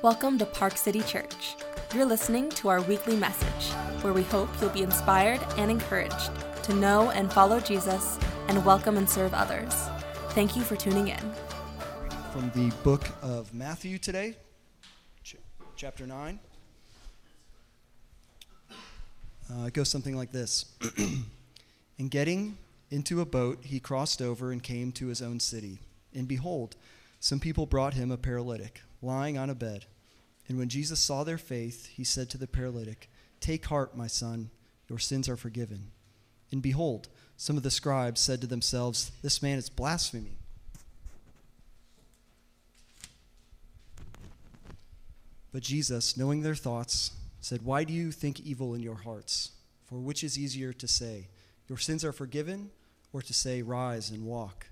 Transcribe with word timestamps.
Welcome 0.00 0.38
to 0.38 0.46
Park 0.46 0.76
City 0.76 1.00
Church. 1.00 1.56
You're 1.92 2.06
listening 2.06 2.50
to 2.50 2.68
our 2.68 2.80
weekly 2.82 3.16
message, 3.16 3.72
where 4.00 4.12
we 4.12 4.22
hope 4.22 4.48
you'll 4.60 4.70
be 4.70 4.84
inspired 4.84 5.44
and 5.56 5.72
encouraged 5.72 6.30
to 6.62 6.72
know 6.72 7.10
and 7.10 7.32
follow 7.32 7.58
Jesus 7.58 8.16
and 8.46 8.64
welcome 8.64 8.96
and 8.96 9.10
serve 9.10 9.34
others. 9.34 9.74
Thank 10.30 10.54
you 10.54 10.62
for 10.62 10.76
tuning 10.76 11.08
in. 11.08 11.18
From 12.32 12.52
the 12.54 12.72
book 12.84 13.08
of 13.22 13.52
Matthew 13.52 13.98
today, 13.98 14.36
ch- 15.24 15.34
chapter 15.74 16.06
9. 16.06 16.38
Uh, 19.50 19.64
it 19.66 19.72
goes 19.72 19.88
something 19.88 20.16
like 20.16 20.30
this 20.30 20.66
In 21.98 22.06
getting 22.08 22.56
into 22.92 23.20
a 23.20 23.26
boat, 23.26 23.64
he 23.64 23.80
crossed 23.80 24.22
over 24.22 24.52
and 24.52 24.62
came 24.62 24.92
to 24.92 25.08
his 25.08 25.20
own 25.20 25.40
city. 25.40 25.80
And 26.14 26.28
behold, 26.28 26.76
some 27.18 27.40
people 27.40 27.66
brought 27.66 27.94
him 27.94 28.12
a 28.12 28.16
paralytic, 28.16 28.82
lying 29.02 29.38
on 29.38 29.50
a 29.50 29.54
bed. 29.54 29.86
And 30.48 30.58
when 30.58 30.68
Jesus 30.68 31.00
saw 31.00 31.24
their 31.24 31.38
faith, 31.38 31.86
he 31.86 32.04
said 32.04 32.30
to 32.30 32.38
the 32.38 32.46
paralytic, 32.46 33.10
Take 33.40 33.66
heart, 33.66 33.96
my 33.96 34.06
son, 34.06 34.50
your 34.88 34.98
sins 34.98 35.28
are 35.28 35.36
forgiven. 35.36 35.90
And 36.50 36.62
behold, 36.62 37.08
some 37.36 37.56
of 37.56 37.62
the 37.62 37.70
scribes 37.70 38.20
said 38.20 38.40
to 38.40 38.46
themselves, 38.46 39.12
This 39.22 39.42
man 39.42 39.58
is 39.58 39.68
blaspheming. 39.68 40.36
But 45.52 45.62
Jesus, 45.62 46.16
knowing 46.16 46.42
their 46.42 46.54
thoughts, 46.54 47.12
said, 47.40 47.62
Why 47.62 47.84
do 47.84 47.92
you 47.92 48.10
think 48.10 48.40
evil 48.40 48.74
in 48.74 48.82
your 48.82 48.96
hearts? 48.96 49.52
For 49.84 49.96
which 49.96 50.24
is 50.24 50.38
easier 50.38 50.72
to 50.72 50.88
say, 50.88 51.28
Your 51.68 51.78
sins 51.78 52.04
are 52.04 52.12
forgiven, 52.12 52.70
or 53.12 53.22
to 53.22 53.34
say, 53.34 53.62
Rise 53.62 54.10
and 54.10 54.24
walk? 54.24 54.66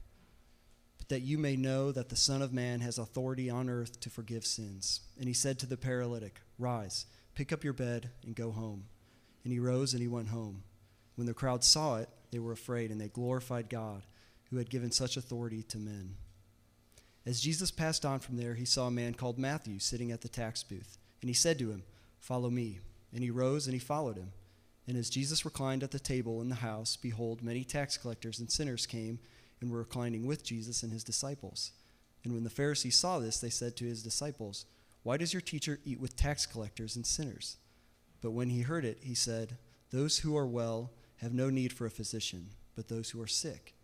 That 1.08 1.22
you 1.22 1.38
may 1.38 1.56
know 1.56 1.92
that 1.92 2.08
the 2.08 2.16
Son 2.16 2.42
of 2.42 2.52
Man 2.52 2.80
has 2.80 2.98
authority 2.98 3.48
on 3.48 3.68
earth 3.70 4.00
to 4.00 4.10
forgive 4.10 4.44
sins. 4.44 5.00
And 5.18 5.28
he 5.28 5.34
said 5.34 5.58
to 5.60 5.66
the 5.66 5.76
paralytic, 5.76 6.40
Rise, 6.58 7.06
pick 7.34 7.52
up 7.52 7.62
your 7.62 7.72
bed, 7.72 8.10
and 8.24 8.34
go 8.34 8.50
home. 8.50 8.86
And 9.44 9.52
he 9.52 9.60
rose 9.60 9.92
and 9.92 10.02
he 10.02 10.08
went 10.08 10.28
home. 10.28 10.64
When 11.14 11.26
the 11.26 11.34
crowd 11.34 11.62
saw 11.62 11.96
it, 11.96 12.08
they 12.30 12.38
were 12.38 12.52
afraid, 12.52 12.90
and 12.90 13.00
they 13.00 13.08
glorified 13.08 13.70
God, 13.70 14.02
who 14.50 14.56
had 14.56 14.70
given 14.70 14.90
such 14.90 15.16
authority 15.16 15.62
to 15.64 15.78
men. 15.78 16.16
As 17.24 17.40
Jesus 17.40 17.70
passed 17.70 18.04
on 18.04 18.20
from 18.20 18.36
there, 18.36 18.54
he 18.54 18.64
saw 18.64 18.86
a 18.86 18.90
man 18.90 19.14
called 19.14 19.38
Matthew 19.38 19.78
sitting 19.78 20.12
at 20.12 20.20
the 20.20 20.28
tax 20.28 20.62
booth. 20.62 20.98
And 21.20 21.28
he 21.28 21.34
said 21.34 21.58
to 21.58 21.70
him, 21.70 21.82
Follow 22.20 22.50
me. 22.50 22.80
And 23.12 23.22
he 23.22 23.30
rose 23.30 23.66
and 23.66 23.74
he 23.74 23.80
followed 23.80 24.16
him. 24.16 24.32
And 24.86 24.96
as 24.96 25.10
Jesus 25.10 25.44
reclined 25.44 25.82
at 25.82 25.90
the 25.90 25.98
table 25.98 26.40
in 26.40 26.48
the 26.48 26.56
house, 26.56 26.96
behold, 26.96 27.42
many 27.42 27.64
tax 27.64 27.96
collectors 27.96 28.38
and 28.38 28.50
sinners 28.50 28.86
came 28.86 29.18
and 29.60 29.70
were 29.70 29.78
reclining 29.78 30.26
with 30.26 30.44
Jesus 30.44 30.82
and 30.82 30.92
his 30.92 31.04
disciples. 31.04 31.72
And 32.24 32.32
when 32.32 32.44
the 32.44 32.50
Pharisees 32.50 32.96
saw 32.96 33.18
this, 33.18 33.38
they 33.38 33.50
said 33.50 33.76
to 33.76 33.84
his 33.84 34.02
disciples, 34.02 34.66
Why 35.02 35.16
does 35.16 35.32
your 35.32 35.40
teacher 35.40 35.78
eat 35.84 36.00
with 36.00 36.16
tax 36.16 36.46
collectors 36.46 36.96
and 36.96 37.06
sinners? 37.06 37.56
But 38.20 38.32
when 38.32 38.50
he 38.50 38.62
heard 38.62 38.84
it, 38.84 38.98
he 39.02 39.14
said, 39.14 39.56
Those 39.90 40.18
who 40.18 40.36
are 40.36 40.46
well 40.46 40.90
have 41.18 41.32
no 41.32 41.50
need 41.50 41.72
for 41.72 41.86
a 41.86 41.90
physician, 41.90 42.50
but 42.74 42.88
those 42.88 43.10
who 43.10 43.22
are 43.22 43.28
sick. 43.28 43.74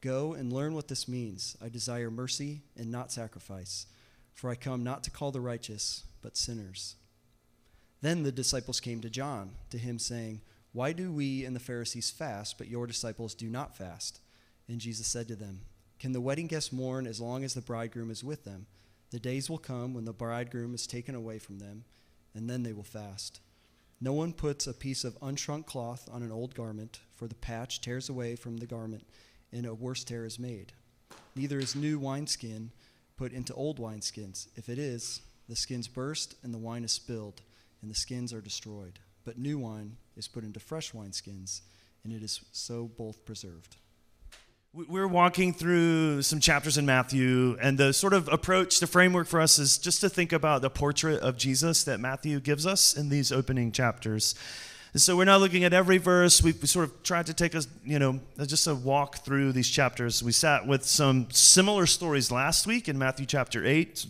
Go 0.00 0.32
and 0.32 0.52
learn 0.52 0.74
what 0.74 0.88
this 0.88 1.06
means. 1.06 1.56
I 1.62 1.68
desire 1.68 2.10
mercy 2.10 2.62
and 2.76 2.90
not 2.90 3.12
sacrifice, 3.12 3.86
for 4.34 4.50
I 4.50 4.56
come 4.56 4.82
not 4.82 5.04
to 5.04 5.10
call 5.10 5.30
the 5.30 5.40
righteous, 5.40 6.02
but 6.20 6.36
sinners. 6.36 6.96
Then 8.00 8.24
the 8.24 8.32
disciples 8.32 8.80
came 8.80 9.00
to 9.00 9.08
John, 9.08 9.52
to 9.70 9.78
him 9.78 10.00
saying, 10.00 10.40
Why 10.72 10.92
do 10.92 11.12
we 11.12 11.44
and 11.44 11.54
the 11.54 11.60
Pharisees 11.60 12.10
fast, 12.10 12.58
but 12.58 12.68
your 12.68 12.88
disciples 12.88 13.34
do 13.34 13.48
not 13.48 13.76
fast? 13.76 14.20
And 14.68 14.80
Jesus 14.80 15.06
said 15.06 15.28
to 15.28 15.36
them, 15.36 15.62
Can 15.98 16.12
the 16.12 16.20
wedding 16.20 16.46
guests 16.46 16.72
mourn 16.72 17.06
as 17.06 17.20
long 17.20 17.44
as 17.44 17.54
the 17.54 17.60
bridegroom 17.60 18.10
is 18.10 18.24
with 18.24 18.44
them? 18.44 18.66
The 19.10 19.18
days 19.18 19.50
will 19.50 19.58
come 19.58 19.92
when 19.92 20.04
the 20.04 20.12
bridegroom 20.12 20.74
is 20.74 20.86
taken 20.86 21.14
away 21.14 21.38
from 21.38 21.58
them, 21.58 21.84
and 22.34 22.48
then 22.48 22.62
they 22.62 22.72
will 22.72 22.82
fast. 22.82 23.40
No 24.00 24.12
one 24.12 24.32
puts 24.32 24.66
a 24.66 24.72
piece 24.72 25.04
of 25.04 25.20
unshrunk 25.20 25.66
cloth 25.66 26.08
on 26.10 26.22
an 26.22 26.32
old 26.32 26.54
garment, 26.54 27.00
for 27.14 27.28
the 27.28 27.34
patch 27.34 27.80
tears 27.80 28.08
away 28.08 28.36
from 28.36 28.56
the 28.56 28.66
garment, 28.66 29.04
and 29.52 29.66
a 29.66 29.74
worse 29.74 30.02
tear 30.02 30.24
is 30.24 30.38
made. 30.38 30.72
Neither 31.36 31.58
is 31.58 31.76
new 31.76 31.98
wineskin 31.98 32.72
put 33.16 33.32
into 33.32 33.54
old 33.54 33.78
wineskins. 33.78 34.48
If 34.56 34.68
it 34.68 34.78
is, 34.78 35.20
the 35.48 35.54
skins 35.54 35.86
burst, 35.86 36.34
and 36.42 36.52
the 36.52 36.58
wine 36.58 36.84
is 36.84 36.92
spilled, 36.92 37.42
and 37.80 37.90
the 37.90 37.94
skins 37.94 38.32
are 38.32 38.40
destroyed. 38.40 38.98
But 39.24 39.38
new 39.38 39.58
wine 39.58 39.96
is 40.16 40.26
put 40.26 40.42
into 40.42 40.58
fresh 40.58 40.92
wineskins, 40.92 41.60
and 42.02 42.12
it 42.12 42.22
is 42.22 42.40
so 42.50 42.86
both 42.86 43.24
preserved. 43.24 43.76
We're 44.74 45.06
walking 45.06 45.52
through 45.52 46.22
some 46.22 46.40
chapters 46.40 46.78
in 46.78 46.86
Matthew, 46.86 47.58
and 47.60 47.76
the 47.76 47.92
sort 47.92 48.14
of 48.14 48.26
approach, 48.32 48.80
the 48.80 48.86
framework 48.86 49.28
for 49.28 49.38
us 49.38 49.58
is 49.58 49.76
just 49.76 50.00
to 50.00 50.08
think 50.08 50.32
about 50.32 50.62
the 50.62 50.70
portrait 50.70 51.20
of 51.20 51.36
Jesus 51.36 51.84
that 51.84 52.00
Matthew 52.00 52.40
gives 52.40 52.66
us 52.66 52.96
in 52.96 53.10
these 53.10 53.32
opening 53.32 53.70
chapters. 53.70 54.34
And 54.94 55.02
so 55.02 55.14
we're 55.14 55.26
not 55.26 55.42
looking 55.42 55.64
at 55.64 55.74
every 55.74 55.98
verse. 55.98 56.42
We've 56.42 56.56
sort 56.66 56.86
of 56.86 57.02
tried 57.02 57.26
to 57.26 57.34
take 57.34 57.54
us, 57.54 57.68
you 57.84 57.98
know, 57.98 58.18
just 58.46 58.66
a 58.66 58.74
walk 58.74 59.18
through 59.18 59.52
these 59.52 59.68
chapters. 59.68 60.22
We 60.22 60.32
sat 60.32 60.66
with 60.66 60.86
some 60.86 61.30
similar 61.30 61.84
stories 61.84 62.32
last 62.32 62.66
week 62.66 62.88
in 62.88 62.98
Matthew 62.98 63.26
chapter 63.26 63.66
8, 63.66 64.06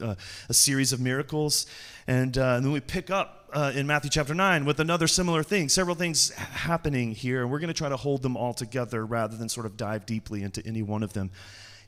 uh, 0.00 0.14
a 0.48 0.54
series 0.54 0.92
of 0.92 1.00
miracles. 1.00 1.66
And, 2.06 2.38
uh, 2.38 2.54
and 2.54 2.64
then 2.64 2.70
we 2.70 2.78
pick 2.78 3.10
up 3.10 3.43
uh, 3.54 3.72
in 3.74 3.86
Matthew 3.86 4.10
chapter 4.10 4.34
9 4.34 4.64
with 4.64 4.80
another 4.80 5.06
similar 5.06 5.44
thing, 5.44 5.68
several 5.68 5.94
things 5.94 6.30
happening 6.32 7.12
here. 7.12 7.42
And 7.42 7.50
we're 7.50 7.60
going 7.60 7.68
to 7.68 7.74
try 7.74 7.88
to 7.88 7.96
hold 7.96 8.22
them 8.22 8.36
all 8.36 8.52
together 8.52 9.06
rather 9.06 9.36
than 9.36 9.48
sort 9.48 9.64
of 9.64 9.76
dive 9.76 10.06
deeply 10.06 10.42
into 10.42 10.64
any 10.66 10.82
one 10.82 11.02
of 11.04 11.12
them 11.12 11.30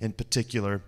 in 0.01 0.13
particular. 0.13 0.81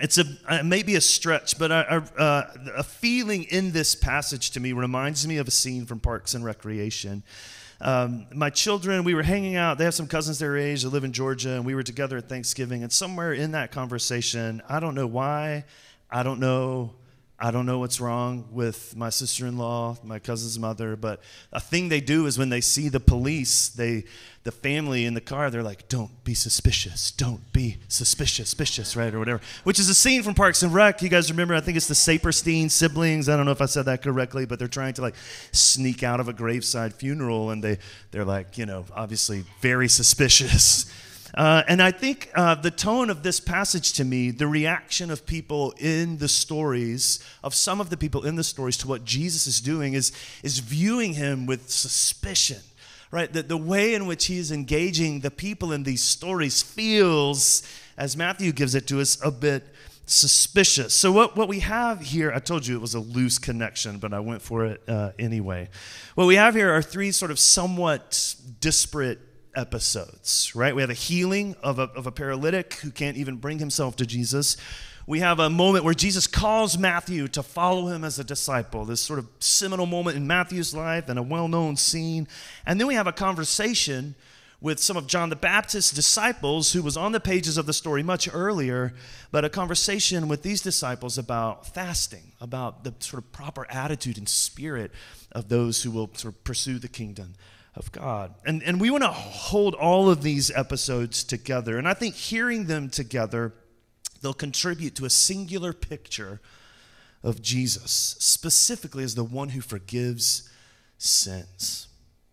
It's 0.00 0.18
a 0.18 0.24
uh, 0.46 0.62
maybe 0.64 0.96
a 0.96 1.00
stretch, 1.00 1.58
but 1.58 1.72
a, 1.72 2.04
a, 2.18 2.70
a, 2.78 2.82
feeling 2.84 3.44
in 3.44 3.72
this 3.72 3.96
passage 3.96 4.52
to 4.52 4.60
me 4.60 4.72
reminds 4.72 5.26
me 5.26 5.38
of 5.38 5.48
a 5.48 5.50
scene 5.50 5.86
from 5.86 5.98
Parks 5.98 6.34
and 6.34 6.44
Recreation. 6.44 7.24
Um, 7.80 8.26
my 8.32 8.50
children, 8.50 9.02
we 9.02 9.14
were 9.14 9.24
hanging 9.24 9.56
out. 9.56 9.78
They 9.78 9.84
have 9.84 9.94
some 9.94 10.06
cousins 10.06 10.38
their 10.38 10.56
age 10.56 10.82
that 10.82 10.90
live 10.90 11.02
in 11.02 11.12
Georgia, 11.12 11.50
and 11.50 11.64
we 11.64 11.74
were 11.74 11.82
together 11.82 12.16
at 12.16 12.28
Thanksgiving. 12.28 12.84
And 12.84 12.92
somewhere 12.92 13.32
in 13.32 13.52
that 13.52 13.72
conversation, 13.72 14.62
I 14.68 14.78
don't 14.78 14.94
know 14.94 15.06
why, 15.06 15.64
I 16.10 16.22
don't 16.22 16.38
know 16.38 16.92
I 17.40 17.52
don't 17.52 17.66
know 17.66 17.78
what's 17.78 18.00
wrong 18.00 18.48
with 18.50 18.96
my 18.96 19.10
sister 19.10 19.46
in 19.46 19.58
law, 19.58 19.96
my 20.02 20.18
cousin's 20.18 20.58
mother, 20.58 20.96
but 20.96 21.20
a 21.52 21.60
thing 21.60 21.88
they 21.88 22.00
do 22.00 22.26
is 22.26 22.36
when 22.36 22.48
they 22.48 22.60
see 22.60 22.88
the 22.88 22.98
police, 22.98 23.68
they, 23.68 24.06
the 24.42 24.50
family 24.50 25.04
in 25.04 25.14
the 25.14 25.20
car, 25.20 25.48
they're 25.48 25.62
like, 25.62 25.88
don't 25.88 26.24
be 26.24 26.34
suspicious, 26.34 27.12
don't 27.12 27.52
be 27.52 27.76
suspicious, 27.86 28.48
suspicious, 28.48 28.96
right, 28.96 29.14
or 29.14 29.20
whatever. 29.20 29.40
Which 29.62 29.78
is 29.78 29.88
a 29.88 29.94
scene 29.94 30.24
from 30.24 30.34
Parks 30.34 30.64
and 30.64 30.74
Rec. 30.74 31.00
You 31.00 31.08
guys 31.08 31.30
remember? 31.30 31.54
I 31.54 31.60
think 31.60 31.76
it's 31.76 31.86
the 31.86 31.94
Saperstein 31.94 32.72
siblings. 32.72 33.28
I 33.28 33.36
don't 33.36 33.46
know 33.46 33.52
if 33.52 33.62
I 33.62 33.66
said 33.66 33.84
that 33.84 34.02
correctly, 34.02 34.44
but 34.44 34.58
they're 34.58 34.66
trying 34.66 34.94
to 34.94 35.02
like 35.02 35.14
sneak 35.52 36.02
out 36.02 36.18
of 36.18 36.28
a 36.28 36.32
graveside 36.32 36.92
funeral, 36.92 37.50
and 37.50 37.62
they, 37.62 37.78
they're 38.10 38.24
like, 38.24 38.58
you 38.58 38.66
know, 38.66 38.84
obviously 38.96 39.44
very 39.60 39.88
suspicious. 39.88 40.92
Uh, 41.34 41.62
and 41.68 41.82
I 41.82 41.90
think 41.90 42.30
uh, 42.34 42.54
the 42.54 42.70
tone 42.70 43.10
of 43.10 43.22
this 43.22 43.40
passage 43.40 43.92
to 43.94 44.04
me, 44.04 44.30
the 44.30 44.46
reaction 44.46 45.10
of 45.10 45.26
people 45.26 45.72
in 45.78 46.18
the 46.18 46.28
stories, 46.28 47.22
of 47.44 47.54
some 47.54 47.80
of 47.80 47.90
the 47.90 47.96
people 47.96 48.24
in 48.24 48.36
the 48.36 48.44
stories 48.44 48.76
to 48.78 48.88
what 48.88 49.04
Jesus 49.04 49.46
is 49.46 49.60
doing, 49.60 49.94
is, 49.94 50.12
is 50.42 50.58
viewing 50.60 51.14
him 51.14 51.46
with 51.46 51.68
suspicion, 51.68 52.60
right? 53.10 53.32
That 53.32 53.48
the 53.48 53.56
way 53.56 53.94
in 53.94 54.06
which 54.06 54.26
he 54.26 54.38
is 54.38 54.50
engaging 54.50 55.20
the 55.20 55.30
people 55.30 55.72
in 55.72 55.82
these 55.82 56.02
stories 56.02 56.62
feels, 56.62 57.62
as 57.96 58.16
Matthew 58.16 58.52
gives 58.52 58.74
it 58.74 58.86
to 58.88 59.00
us, 59.00 59.18
a 59.22 59.30
bit 59.30 59.66
suspicious. 60.06 60.94
So, 60.94 61.12
what, 61.12 61.36
what 61.36 61.48
we 61.48 61.60
have 61.60 62.00
here, 62.00 62.32
I 62.32 62.38
told 62.38 62.66
you 62.66 62.74
it 62.76 62.80
was 62.80 62.94
a 62.94 63.00
loose 63.00 63.38
connection, 63.38 63.98
but 63.98 64.14
I 64.14 64.20
went 64.20 64.40
for 64.40 64.64
it 64.64 64.82
uh, 64.88 65.10
anyway. 65.18 65.68
What 66.14 66.26
we 66.26 66.36
have 66.36 66.54
here 66.54 66.70
are 66.70 66.80
three 66.80 67.12
sort 67.12 67.30
of 67.30 67.38
somewhat 67.38 68.34
disparate 68.60 69.20
episodes, 69.54 70.52
right? 70.54 70.74
We 70.74 70.82
have 70.82 70.90
a 70.90 70.94
healing 70.94 71.56
of 71.62 71.78
a, 71.78 71.84
of 71.94 72.06
a 72.06 72.12
paralytic 72.12 72.74
who 72.74 72.90
can't 72.90 73.16
even 73.16 73.36
bring 73.36 73.58
himself 73.58 73.96
to 73.96 74.06
Jesus. 74.06 74.56
We 75.06 75.20
have 75.20 75.38
a 75.38 75.48
moment 75.48 75.84
where 75.84 75.94
Jesus 75.94 76.26
calls 76.26 76.76
Matthew 76.76 77.28
to 77.28 77.42
follow 77.42 77.86
him 77.86 78.04
as 78.04 78.18
a 78.18 78.24
disciple, 78.24 78.84
this 78.84 79.00
sort 79.00 79.18
of 79.18 79.28
seminal 79.40 79.86
moment 79.86 80.16
in 80.16 80.26
Matthew's 80.26 80.74
life 80.74 81.08
and 81.08 81.18
a 81.18 81.22
well 81.22 81.48
known 81.48 81.76
scene. 81.76 82.28
And 82.66 82.78
then 82.78 82.86
we 82.86 82.94
have 82.94 83.06
a 83.06 83.12
conversation 83.12 84.14
with 84.60 84.80
some 84.80 84.96
of 84.96 85.06
John 85.06 85.30
the 85.30 85.36
Baptist's 85.36 85.92
disciples, 85.92 86.72
who 86.72 86.82
was 86.82 86.96
on 86.96 87.12
the 87.12 87.20
pages 87.20 87.56
of 87.56 87.66
the 87.66 87.72
story 87.72 88.02
much 88.02 88.28
earlier, 88.32 88.92
but 89.30 89.44
a 89.44 89.48
conversation 89.48 90.26
with 90.26 90.42
these 90.42 90.60
disciples 90.60 91.16
about 91.16 91.72
fasting, 91.72 92.32
about 92.40 92.82
the 92.82 92.92
sort 92.98 93.22
of 93.22 93.30
proper 93.30 93.66
attitude 93.70 94.18
and 94.18 94.28
spirit 94.28 94.90
of 95.30 95.48
those 95.48 95.84
who 95.84 95.90
will 95.90 96.10
sort 96.14 96.34
of 96.34 96.44
pursue 96.44 96.78
the 96.78 96.88
kingdom 96.88 97.34
of 97.78 97.92
God. 97.92 98.34
And, 98.44 98.62
and 98.62 98.80
we 98.80 98.90
want 98.90 99.04
to 99.04 99.08
hold 99.08 99.74
all 99.74 100.10
of 100.10 100.22
these 100.22 100.50
episodes 100.50 101.24
together. 101.24 101.78
And 101.78 101.88
I 101.88 101.94
think 101.94 102.14
hearing 102.14 102.66
them 102.66 102.90
together, 102.90 103.54
they'll 104.20 104.34
contribute 104.34 104.94
to 104.96 105.04
a 105.04 105.10
singular 105.10 105.72
picture 105.72 106.40
of 107.22 107.40
Jesus, 107.40 108.16
specifically 108.18 109.04
as 109.04 109.14
the 109.14 109.24
one 109.24 109.50
who 109.50 109.60
forgives 109.60 110.48
sins. 110.98 111.86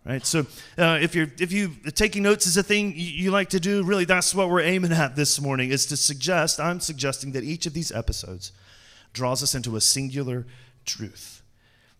Right, 0.07 0.23
so 0.23 0.45
uh, 0.77 0.99
if 1.01 1.15
you're 1.15 1.31
if 1.39 1.51
you 1.51 1.71
taking 1.95 2.21
notes 2.21 2.45
is 2.45 2.57
a 2.57 2.61
thing 2.61 2.91
you, 2.91 3.23
you 3.23 3.31
like 3.31 3.49
to 3.49 3.59
do, 3.59 3.83
really 3.83 4.05
that's 4.05 4.35
what 4.35 4.51
we're 4.51 4.61
aiming 4.61 4.91
at 4.91 5.15
this 5.15 5.41
morning 5.41 5.71
is 5.71 5.87
to 5.87 5.97
suggest. 5.97 6.59
I'm 6.59 6.79
suggesting 6.79 7.31
that 7.31 7.43
each 7.43 7.65
of 7.65 7.73
these 7.73 7.91
episodes 7.91 8.51
draws 9.13 9.41
us 9.41 9.55
into 9.55 9.75
a 9.75 9.81
singular 9.81 10.45
truth 10.85 11.41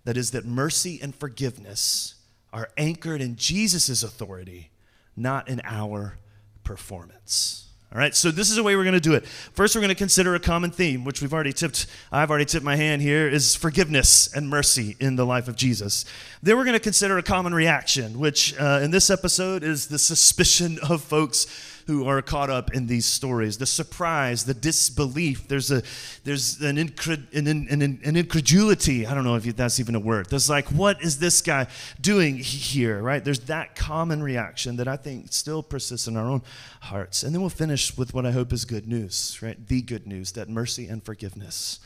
that 0.04 0.18
is, 0.18 0.30
that 0.32 0.46
mercy 0.46 1.00
and 1.02 1.16
forgiveness 1.16 2.14
are 2.56 2.70
anchored 2.78 3.22
in 3.22 3.36
Jesus' 3.36 4.02
authority, 4.02 4.72
not 5.18 5.50
in 5.50 5.62
our 5.66 6.18
performance. 6.64 7.68
All 7.92 8.00
right, 8.00 8.16
so 8.16 8.32
this 8.32 8.50
is 8.50 8.56
the 8.56 8.64
way 8.64 8.78
we're 8.78 8.86
going 8.86 8.94
to 8.94 9.00
do 9.02 9.14
it. 9.14 9.28
First, 9.28 9.76
we're 9.76 9.82
going 9.82 9.90
to 9.90 9.96
consider 9.96 10.36
a 10.36 10.40
common 10.40 10.72
theme, 10.72 11.04
which 11.04 11.22
we've 11.22 11.34
already 11.34 11.52
tipped, 11.52 11.86
I've 12.14 12.30
already 12.30 12.46
tipped 12.46 12.64
my 12.64 12.78
hand 12.78 13.02
here, 13.02 13.28
is 13.28 13.58
forgiveness 13.58 14.34
and 14.34 14.50
mercy 14.50 14.96
in 15.02 15.18
the 15.18 15.26
life 15.26 15.50
of 15.50 15.58
Jesus. 15.58 16.06
Then 16.42 16.56
we're 16.56 16.64
going 16.64 16.78
to 16.78 16.80
consider 16.80 17.18
a 17.18 17.24
common 17.24 17.54
reaction, 17.54 18.20
which 18.20 18.58
uh, 18.58 18.80
in 18.82 18.90
this 18.90 19.10
episode 19.10 19.62
is 19.62 19.88
the 19.88 20.00
suspicion 20.00 20.80
of 20.82 21.04
folks 21.04 21.48
who 21.86 22.08
are 22.08 22.22
caught 22.22 22.50
up 22.50 22.74
in 22.74 22.88
these 22.88 23.06
stories. 23.06 23.58
The 23.58 23.66
surprise 23.66 24.46
the 24.46 24.54
disbelief 24.54 25.48
there's 25.48 25.72
a 25.72 25.84
there's 26.24 26.60
an, 26.62 26.78
incred, 26.78 27.34
an, 27.34 27.48
an, 27.48 27.82
an 28.04 28.16
incredulity. 28.16 29.06
I 29.06 29.14
don't 29.14 29.24
know 29.24 29.36
if 29.36 29.44
that's 29.56 29.80
even 29.80 29.96
a 29.96 30.00
word. 30.00 30.30
There's 30.30 30.50
like 30.50 30.68
what 30.70 31.02
is 31.04 31.20
this 31.20 31.42
guy 31.42 31.68
doing 32.02 32.38
here 32.38 33.02
right? 33.02 33.24
There's 33.24 33.42
that 33.42 33.76
common 33.76 34.24
reaction 34.24 34.78
that 34.78 34.88
i 34.88 34.96
think 34.96 35.32
still 35.32 35.62
persists 35.62 36.08
in 36.08 36.18
our 36.18 36.26
own 36.26 36.42
hearts. 36.82 37.24
And 37.24 37.34
then 37.34 37.42
we'll 37.42 37.50
finish 37.50 37.96
with 37.98 38.14
what 38.14 38.26
i 38.26 38.32
hope 38.32 38.52
is 38.52 38.66
good 38.66 38.88
news 38.88 39.40
right? 39.42 39.68
The 39.68 39.82
good 39.82 40.08
news 40.08 40.32
that 40.34 40.50
mercy 40.50 40.88
and 40.88 41.04
forgiveness 41.04 41.80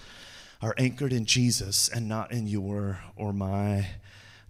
are 0.62 0.74
anchored 0.78 1.14
in 1.14 1.26
jesus 1.26 1.90
and 1.90 2.08
not 2.08 2.32
in 2.32 2.48
your 2.48 3.00
or 3.16 3.34
my 3.34 3.88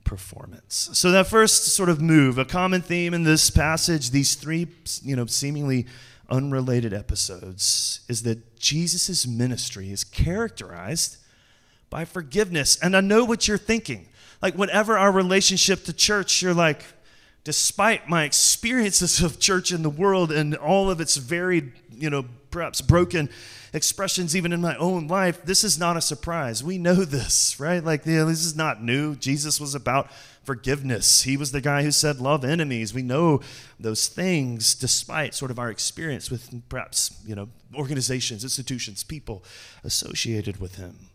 performance. 0.10 0.90
So 0.94 1.12
that 1.12 1.28
first 1.28 1.66
sort 1.66 1.88
of 1.88 2.02
move, 2.02 2.40
a 2.40 2.44
common 2.44 2.82
theme 2.82 3.14
in 3.14 3.26
this 3.26 3.52
passage, 3.52 4.10
these 4.10 4.34
three, 4.34 4.68
you 5.04 5.16
know, 5.16 5.28
seemingly 5.28 5.86
unrelated 6.32 6.96
episodes, 6.96 8.00
is 8.10 8.24
that 8.24 8.60
Jesus' 8.60 9.28
ministry 9.28 9.92
is 9.92 10.04
characterized 10.04 11.18
by 11.92 12.06
forgiveness. 12.06 12.76
And 12.82 12.98
I 12.98 13.02
know 13.02 13.24
what 13.24 13.48
you're 13.48 13.60
thinking. 13.60 14.08
Like, 14.42 14.56
whatever 14.56 14.98
our 14.98 15.12
relationship 15.12 15.84
to 15.84 15.94
church, 15.94 16.42
you're 16.42 16.56
like, 16.56 16.84
despite 17.44 18.10
my 18.10 18.24
experiences 18.24 19.22
of 19.22 19.40
church 19.40 19.72
in 19.72 19.84
the 19.84 19.92
world 19.92 20.32
and 20.32 20.56
all 20.56 20.90
of 20.90 21.00
its 21.00 21.18
varied, 21.18 21.72
you 21.92 22.10
know, 22.10 22.26
perhaps 22.50 22.82
broken 22.82 23.30
expressions 23.74 24.36
even 24.36 24.54
in 24.54 24.62
my 24.62 24.76
own 24.78 25.08
life, 25.08 25.44
this 25.44 25.64
is 25.64 25.78
not 25.78 25.98
a 25.98 26.02
surprise. 26.02 26.64
We 26.64 26.78
know 26.78 26.96
this, 27.06 27.60
right? 27.60 27.84
Like, 27.84 28.06
know, 28.06 28.26
this 28.26 28.46
is 28.46 28.56
not 28.56 28.84
new. 28.84 29.16
Jesus 29.16 29.60
was 29.60 29.76
about 29.76 30.10
forgiveness. 30.44 31.24
He 31.24 31.38
was 31.38 31.52
the 31.52 31.62
guy 31.62 31.84
who 31.84 31.92
said, 31.92 32.20
Love 32.20 32.44
enemies. 32.44 32.94
We 32.94 33.04
know 33.04 33.42
those 33.80 34.08
things 34.08 34.74
despite 34.76 35.36
sort 35.36 35.52
of 35.52 35.60
our 35.60 35.70
experience 35.70 36.32
with 36.32 36.68
perhaps, 36.70 37.22
you 37.26 37.36
know, 37.36 37.50
organizations, 37.76 38.44
institutions, 38.44 39.04
people 39.04 39.44
associated 39.84 40.60
with 40.60 40.76
him. 40.76 41.10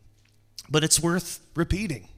But 0.70 0.84
it's 0.84 1.00
worth 1.00 1.40
repeating 1.54 2.08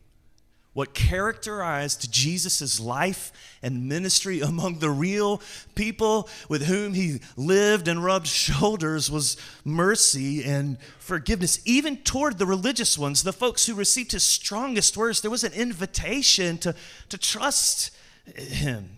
what 0.77 0.93
characterized 0.93 2.13
Jesus' 2.13 2.79
life 2.79 3.33
and 3.63 3.89
ministry 3.89 4.41
among 4.43 4.79
the 4.79 4.91
real 4.91 5.41
people 5.75 6.29
with 6.51 6.67
whom 6.67 6.93
he 6.93 7.19
lived 7.35 7.89
and 7.89 8.05
rubbed 8.05 8.27
shoulders 8.27 9.11
was 9.11 9.39
mercy 9.65 10.45
and 10.45 10.77
forgiveness, 10.99 11.61
even 11.65 11.97
toward 11.97 12.37
the 12.37 12.45
religious 12.45 12.99
ones, 12.99 13.23
the 13.23 13.33
folks 13.33 13.65
who 13.65 13.75
received 13.75 14.13
his 14.13 14.23
strongest 14.23 14.99
words. 14.99 15.23
There 15.23 15.31
was 15.31 15.45
an 15.45 15.55
invitation 15.55 16.59
to, 16.59 16.75
to 17.09 17.17
trust 17.17 17.91
him. 18.37 18.91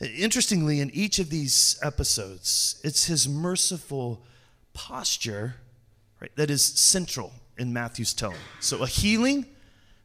Interestingly, 0.00 0.80
in 0.80 0.90
each 0.94 1.18
of 1.18 1.28
these 1.28 1.78
episodes, 1.82 2.80
it's 2.82 3.04
his 3.04 3.28
merciful 3.28 4.22
posture 4.72 5.56
right, 6.22 6.34
that 6.36 6.48
is 6.48 6.64
central 6.64 7.34
in 7.58 7.70
Matthew's 7.70 8.14
telling. 8.14 8.38
So, 8.60 8.82
a 8.82 8.86
healing 8.86 9.44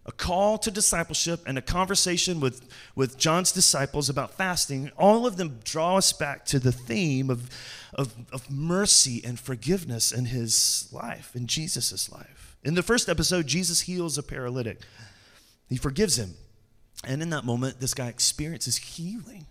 a 0.06 0.12
call 0.12 0.58
to 0.58 0.72
discipleship 0.72 1.42
and 1.46 1.58
a 1.58 1.62
conversation 1.62 2.40
with, 2.40 2.68
with 2.96 3.18
John's 3.18 3.52
disciples 3.52 4.10
about 4.10 4.34
fasting, 4.34 4.92
all 4.98 5.26
of 5.26 5.38
them 5.38 5.60
draw 5.64 5.98
us 5.98 6.12
back 6.12 6.46
to 6.46 6.60
the 6.60 6.72
theme 6.72 7.30
of, 7.30 7.50
of, 7.94 8.14
of 8.32 8.52
mercy 8.52 9.22
and 9.24 9.40
forgiveness 9.40 10.12
in 10.12 10.26
his 10.26 10.90
life, 10.92 11.36
in 11.36 11.48
Jesus' 11.48 12.12
life. 12.12 12.58
In 12.64 12.76
the 12.76 12.84
first 12.84 13.08
episode, 13.08 13.48
Jesus 13.48 13.82
heals 13.82 14.18
a 14.18 14.24
paralytic, 14.24 14.82
he 15.70 15.78
forgives 15.78 16.18
him. 16.18 16.34
And 17.06 17.22
in 17.22 17.30
that 17.32 17.44
moment, 17.44 17.80
this 17.80 17.94
guy 17.94 18.08
experiences 18.08 18.78
healing. 18.78 19.46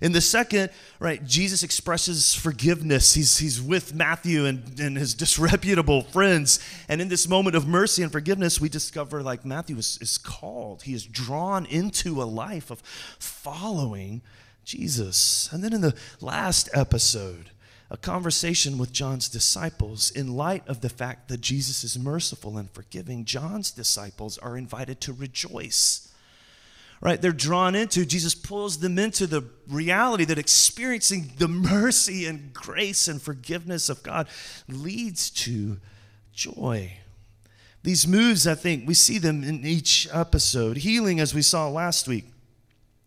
In 0.00 0.12
the 0.12 0.20
second, 0.20 0.70
right, 0.98 1.24
Jesus 1.24 1.62
expresses 1.62 2.34
forgiveness. 2.34 3.14
He's, 3.14 3.38
he's 3.38 3.60
with 3.60 3.94
Matthew 3.94 4.46
and, 4.46 4.78
and 4.80 4.96
his 4.96 5.14
disreputable 5.14 6.02
friends. 6.02 6.58
And 6.88 7.00
in 7.00 7.08
this 7.08 7.28
moment 7.28 7.56
of 7.56 7.66
mercy 7.66 8.02
and 8.02 8.10
forgiveness, 8.10 8.60
we 8.60 8.68
discover 8.68 9.22
like 9.22 9.44
Matthew 9.44 9.76
is, 9.76 9.98
is 10.00 10.18
called. 10.18 10.82
He 10.82 10.94
is 10.94 11.04
drawn 11.04 11.66
into 11.66 12.22
a 12.22 12.24
life 12.24 12.70
of 12.70 12.80
following 13.18 14.22
Jesus. 14.64 15.48
And 15.52 15.62
then 15.62 15.72
in 15.72 15.80
the 15.80 15.94
last 16.20 16.68
episode, 16.72 17.50
a 17.90 17.96
conversation 17.96 18.78
with 18.78 18.92
John's 18.92 19.28
disciples 19.28 20.10
in 20.12 20.36
light 20.36 20.66
of 20.68 20.80
the 20.80 20.88
fact 20.88 21.28
that 21.28 21.40
Jesus 21.40 21.82
is 21.82 21.98
merciful 21.98 22.56
and 22.56 22.70
forgiving. 22.70 23.24
John's 23.24 23.72
disciples 23.72 24.38
are 24.38 24.56
invited 24.56 25.00
to 25.02 25.12
rejoice 25.12 26.09
right? 27.00 27.20
They're 27.20 27.32
drawn 27.32 27.74
into, 27.74 28.04
Jesus 28.04 28.34
pulls 28.34 28.78
them 28.78 28.98
into 28.98 29.26
the 29.26 29.44
reality 29.68 30.24
that 30.26 30.38
experiencing 30.38 31.32
the 31.38 31.48
mercy 31.48 32.26
and 32.26 32.52
grace 32.52 33.08
and 33.08 33.20
forgiveness 33.20 33.88
of 33.88 34.02
God 34.02 34.28
leads 34.68 35.30
to 35.30 35.78
joy. 36.32 36.98
These 37.82 38.06
moves, 38.06 38.46
I 38.46 38.54
think, 38.54 38.86
we 38.86 38.92
see 38.92 39.18
them 39.18 39.42
in 39.42 39.64
each 39.64 40.06
episode. 40.12 40.78
Healing, 40.78 41.18
as 41.20 41.34
we 41.34 41.40
saw 41.40 41.68
last 41.68 42.06
week, 42.06 42.26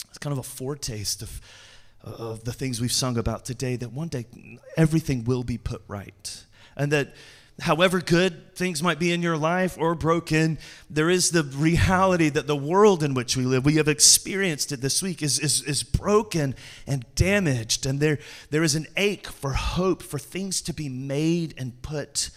it's 0.09 0.17
kind 0.17 0.31
of 0.31 0.39
a 0.39 0.43
foretaste 0.43 1.21
of, 1.21 1.41
of 2.01 2.43
the 2.43 2.53
things 2.53 2.81
we've 2.81 2.91
sung 2.91 3.17
about 3.17 3.45
today 3.45 3.75
that 3.75 3.91
one 3.91 4.07
day 4.07 4.25
everything 4.75 5.23
will 5.25 5.43
be 5.43 5.59
put 5.59 5.83
right. 5.87 6.43
And 6.75 6.91
that 6.91 7.13
however 7.61 8.01
good 8.01 8.55
things 8.55 8.81
might 8.81 8.99
be 8.99 9.11
in 9.11 9.21
your 9.21 9.37
life 9.37 9.77
or 9.79 9.95
broken, 9.95 10.57
there 10.89 11.09
is 11.09 11.31
the 11.31 11.43
reality 11.43 12.29
that 12.29 12.47
the 12.47 12.55
world 12.55 13.03
in 13.03 13.13
which 13.13 13.37
we 13.37 13.45
live, 13.45 13.65
we 13.65 13.75
have 13.75 13.87
experienced 13.87 14.71
it 14.71 14.81
this 14.81 15.01
week, 15.01 15.21
is, 15.21 15.39
is, 15.39 15.61
is 15.63 15.83
broken 15.83 16.55
and 16.87 17.05
damaged. 17.15 17.85
And 17.85 17.99
there, 17.99 18.19
there 18.49 18.63
is 18.63 18.75
an 18.75 18.87
ache 18.97 19.27
for 19.27 19.53
hope, 19.53 20.01
for 20.01 20.19
things 20.19 20.61
to 20.63 20.73
be 20.73 20.89
made 20.89 21.53
and 21.57 21.79
put 21.81 22.31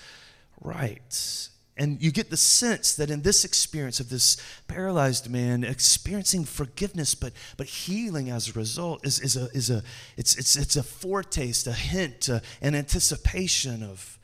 right. 0.60 1.48
And 1.78 2.02
you 2.02 2.10
get 2.10 2.30
the 2.30 2.38
sense 2.38 2.94
that 2.96 3.10
in 3.10 3.20
this 3.20 3.44
experience 3.44 4.00
of 4.00 4.08
this 4.08 4.38
paralyzed 4.66 5.30
man 5.30 5.62
experiencing 5.62 6.46
forgiveness 6.46 7.14
but, 7.14 7.32
but 7.58 7.66
healing 7.66 8.30
as 8.30 8.48
a 8.48 8.52
result 8.52 9.06
is, 9.06 9.20
is, 9.20 9.36
a, 9.36 9.46
is 9.52 9.68
a, 9.68 9.82
it's, 10.16 10.36
it's, 10.36 10.56
it's 10.56 10.76
a 10.76 10.82
foretaste, 10.82 11.66
a 11.66 11.72
hint, 11.72 12.30
uh, 12.30 12.40
an 12.62 12.74
anticipation 12.74 13.82
of 13.82 14.18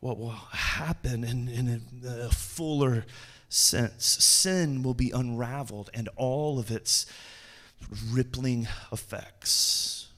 what 0.00 0.18
will 0.18 0.30
happen 0.30 1.24
in, 1.24 1.48
in 1.48 1.82
a, 2.04 2.26
a 2.26 2.30
fuller 2.30 3.04
sense. 3.48 4.04
Sin 4.04 4.82
will 4.82 4.94
be 4.94 5.10
unraveled 5.10 5.90
and 5.94 6.08
all 6.16 6.58
of 6.58 6.70
its 6.70 7.06
rippling 8.10 8.68
effects. 8.92 10.08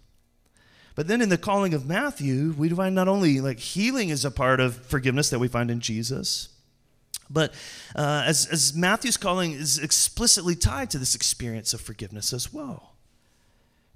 But 0.94 1.06
then 1.06 1.22
in 1.22 1.28
the 1.28 1.38
calling 1.38 1.74
of 1.74 1.86
Matthew, 1.86 2.54
we 2.58 2.68
find 2.70 2.94
not 2.94 3.06
only 3.06 3.40
like 3.40 3.60
healing 3.60 4.08
is 4.08 4.24
a 4.24 4.30
part 4.30 4.58
of 4.58 4.74
forgiveness 4.86 5.30
that 5.30 5.38
we 5.38 5.46
find 5.46 5.70
in 5.70 5.80
Jesus, 5.80 6.48
but 7.30 7.54
uh, 7.94 8.24
as, 8.26 8.46
as 8.46 8.74
Matthew's 8.74 9.16
calling 9.16 9.52
is 9.52 9.78
explicitly 9.78 10.56
tied 10.56 10.90
to 10.90 10.98
this 10.98 11.14
experience 11.14 11.72
of 11.72 11.80
forgiveness 11.80 12.32
as 12.32 12.52
well. 12.52 12.94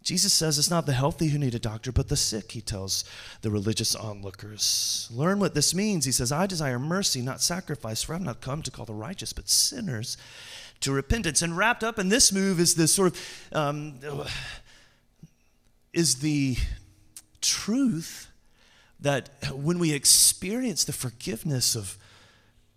Jesus 0.02 0.32
says 0.32 0.58
it's 0.58 0.70
not 0.70 0.86
the 0.86 0.92
healthy 0.92 1.28
who 1.28 1.38
need 1.38 1.54
a 1.54 1.60
doctor, 1.60 1.92
but 1.92 2.08
the 2.08 2.16
sick, 2.16 2.52
he 2.52 2.60
tells 2.60 3.04
the 3.42 3.50
religious 3.50 3.94
onlookers. 3.94 5.08
Learn 5.12 5.38
what 5.38 5.54
this 5.54 5.74
means. 5.74 6.04
He 6.04 6.12
says, 6.12 6.32
I 6.32 6.46
desire 6.46 6.78
mercy, 6.78 7.22
not 7.22 7.40
sacrifice, 7.40 8.02
for 8.02 8.14
I've 8.14 8.20
not 8.20 8.40
come 8.40 8.62
to 8.62 8.70
call 8.70 8.84
the 8.84 8.94
righteous, 8.94 9.32
but 9.32 9.48
sinners 9.48 10.16
to 10.80 10.92
repentance. 10.92 11.42
And 11.42 11.56
wrapped 11.56 11.84
up 11.84 11.98
in 11.98 12.08
this 12.08 12.32
move 12.32 12.58
is 12.58 12.74
this 12.74 12.92
sort 12.92 13.12
of, 13.12 13.48
um, 13.52 13.94
is 15.92 16.16
the 16.16 16.56
truth 17.40 18.28
that 18.98 19.30
when 19.52 19.78
we 19.78 19.92
experience 19.92 20.84
the 20.84 20.92
forgiveness 20.92 21.74
of 21.74 21.96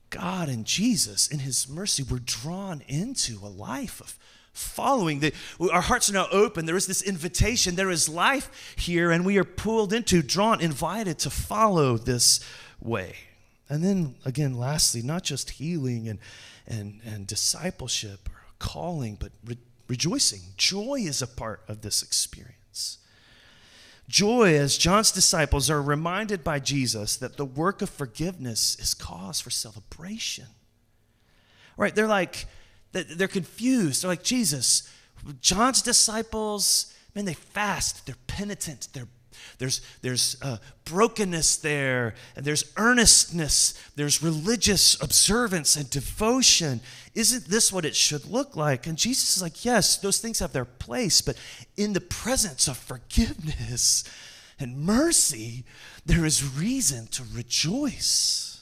God 0.10 0.48
and 0.48 0.65
Jesus 0.65 1.27
in 1.27 1.39
his 1.39 1.67
mercy, 1.67 2.03
we're 2.03 2.20
drawn 2.20 2.82
into 2.88 3.39
a 3.44 3.50
life 3.50 4.00
of 4.00 4.17
following. 4.56 5.20
The, 5.20 5.34
our 5.72 5.82
hearts 5.82 6.10
are 6.10 6.14
now 6.14 6.28
open. 6.32 6.66
There 6.66 6.78
is 6.78 6.88
this 6.88 7.02
invitation. 7.02 7.76
There 7.76 7.92
is 7.92 8.10
life 8.10 8.76
here, 8.76 9.12
and 9.12 9.26
we 9.26 9.38
are 9.38 9.44
pulled 9.44 9.94
into, 9.94 10.24
drawn, 10.24 10.62
invited 10.62 11.20
to 11.20 11.30
follow 11.30 11.98
this 11.98 12.40
way. 12.80 13.16
And 13.70 13.84
then 13.84 14.16
again, 14.26 14.58
lastly, 14.58 15.02
not 15.02 15.24
just 15.24 15.52
healing 15.52 16.08
and, 16.08 16.20
and, 16.68 17.02
and 17.06 17.28
discipleship 17.28 18.30
or 18.30 18.42
calling, 18.60 19.18
but 19.20 19.32
re- 19.46 19.58
rejoicing. 19.88 20.42
Joy 20.58 21.02
is 21.02 21.22
a 21.22 21.28
part 21.28 21.62
of 21.68 21.82
this 21.82 22.02
experience. 22.02 23.00
Joy, 24.08 24.56
as 24.56 24.78
John's 24.78 25.12
disciples 25.12 25.70
are 25.70 25.82
reminded 25.82 26.44
by 26.44 26.60
Jesus 26.60 27.16
that 27.18 27.38
the 27.38 27.46
work 27.46 27.82
of 27.82 27.90
forgiveness 27.90 28.78
is 28.80 28.94
cause 28.94 29.42
for 29.42 29.50
celebration. 29.50 30.46
Right? 31.76 31.94
They're 31.94 32.08
like, 32.08 32.46
they're 33.04 33.28
confused. 33.28 34.04
They're 34.04 34.12
like, 34.12 34.24
Jesus, 34.24 34.90
John's 35.42 35.82
disciples, 35.82 36.94
man, 37.14 37.25
they 37.25 37.34
fast, 37.34 38.06
they're 38.06 38.16
penitent, 38.28 38.88
they're 38.94 39.08
there's, 39.58 39.82
there's 40.02 40.38
uh, 40.42 40.58
brokenness 40.84 41.58
there, 41.58 42.16
and 42.36 42.46
there's 42.46 42.72
earnestness, 42.78 43.74
there's 43.96 44.22
religious 44.22 45.02
observance 45.02 45.75
and 45.75 45.90
devotion. 45.90 46.82
Isn't 47.14 47.46
this 47.46 47.72
what 47.72 47.86
it 47.86 47.96
should 47.96 48.25
look 48.25 48.56
like? 48.56 48.88
And 48.88 48.98
Jesus 48.98 49.38
is 49.38 49.42
like, 49.42 49.64
yes, 49.64 49.98
those 49.98 50.20
things 50.20 50.40
have 50.40 50.54
their 50.54 50.66
place, 50.66 51.22
but 51.22 51.38
in 51.78 51.94
the 51.94 52.02
presence 52.02 52.68
of 52.68 52.78
forgiveness 52.78 54.04
and 54.60 54.78
mercy, 54.78 55.64
there 56.06 56.25
is 56.25 56.58
reason 56.58 57.08
to 57.08 57.24
rejoice. 57.34 58.55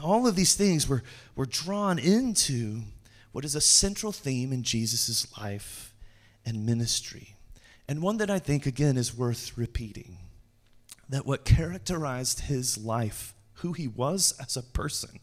All 0.00 0.26
of 0.26 0.36
these 0.36 0.54
things 0.54 0.88
were, 0.88 1.02
were 1.36 1.46
drawn 1.46 1.98
into 1.98 2.82
what 3.32 3.44
is 3.44 3.54
a 3.54 3.60
central 3.60 4.12
theme 4.12 4.52
in 4.52 4.62
Jesus' 4.62 5.26
life 5.38 5.94
and 6.44 6.66
ministry 6.66 7.36
and 7.90 8.02
one 8.02 8.18
that 8.18 8.30
I 8.30 8.38
think, 8.38 8.66
again, 8.66 8.96
is 8.96 9.18
worth 9.18 9.58
repeating 9.58 10.16
that 11.08 11.26
what 11.26 11.44
characterized 11.44 12.42
his 12.42 12.78
life, 12.78 13.34
who 13.54 13.72
he 13.72 13.88
was 13.88 14.32
as 14.38 14.56
a 14.56 14.62
person, 14.62 15.18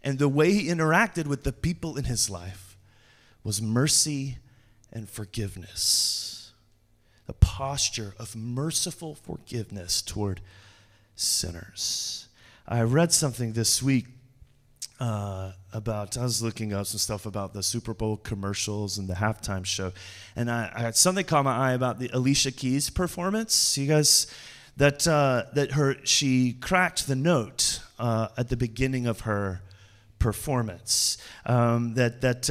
and 0.00 0.20
the 0.20 0.28
way 0.28 0.52
he 0.52 0.68
interacted 0.68 1.26
with 1.26 1.42
the 1.42 1.52
people 1.52 1.96
in 1.96 2.04
his 2.04 2.30
life 2.30 2.76
was 3.42 3.60
mercy 3.60 4.38
and 4.92 5.08
forgiveness. 5.08 6.52
A 7.26 7.32
posture 7.32 8.14
of 8.16 8.36
merciful 8.36 9.16
forgiveness 9.16 10.00
toward 10.00 10.40
sinners. 11.16 12.28
I 12.68 12.82
read 12.82 13.10
something 13.10 13.54
this 13.54 13.82
week 13.82 14.13
uh, 15.00 15.52
about, 15.72 16.16
I 16.16 16.22
was 16.22 16.42
looking 16.42 16.72
up 16.72 16.86
some 16.86 16.98
stuff 16.98 17.26
about 17.26 17.52
the 17.52 17.62
Super 17.62 17.94
Bowl 17.94 18.16
commercials 18.16 18.98
and 18.98 19.08
the 19.08 19.14
halftime 19.14 19.64
show. 19.64 19.92
And 20.36 20.50
I, 20.50 20.70
I 20.74 20.80
had 20.80 20.96
something 20.96 21.24
caught 21.24 21.44
my 21.44 21.56
eye 21.56 21.72
about 21.72 21.98
the 21.98 22.10
Alicia 22.12 22.52
Keys 22.52 22.90
performance. 22.90 23.76
You 23.76 23.88
guys, 23.88 24.26
that, 24.76 25.06
uh, 25.06 25.44
that 25.54 25.72
her, 25.72 25.96
she 26.04 26.52
cracked 26.54 27.06
the 27.06 27.16
note 27.16 27.80
uh, 27.98 28.28
at 28.36 28.48
the 28.48 28.56
beginning 28.56 29.06
of 29.06 29.20
her 29.20 29.60
performance. 30.18 31.18
Um, 31.44 31.94
that, 31.94 32.20
that, 32.20 32.50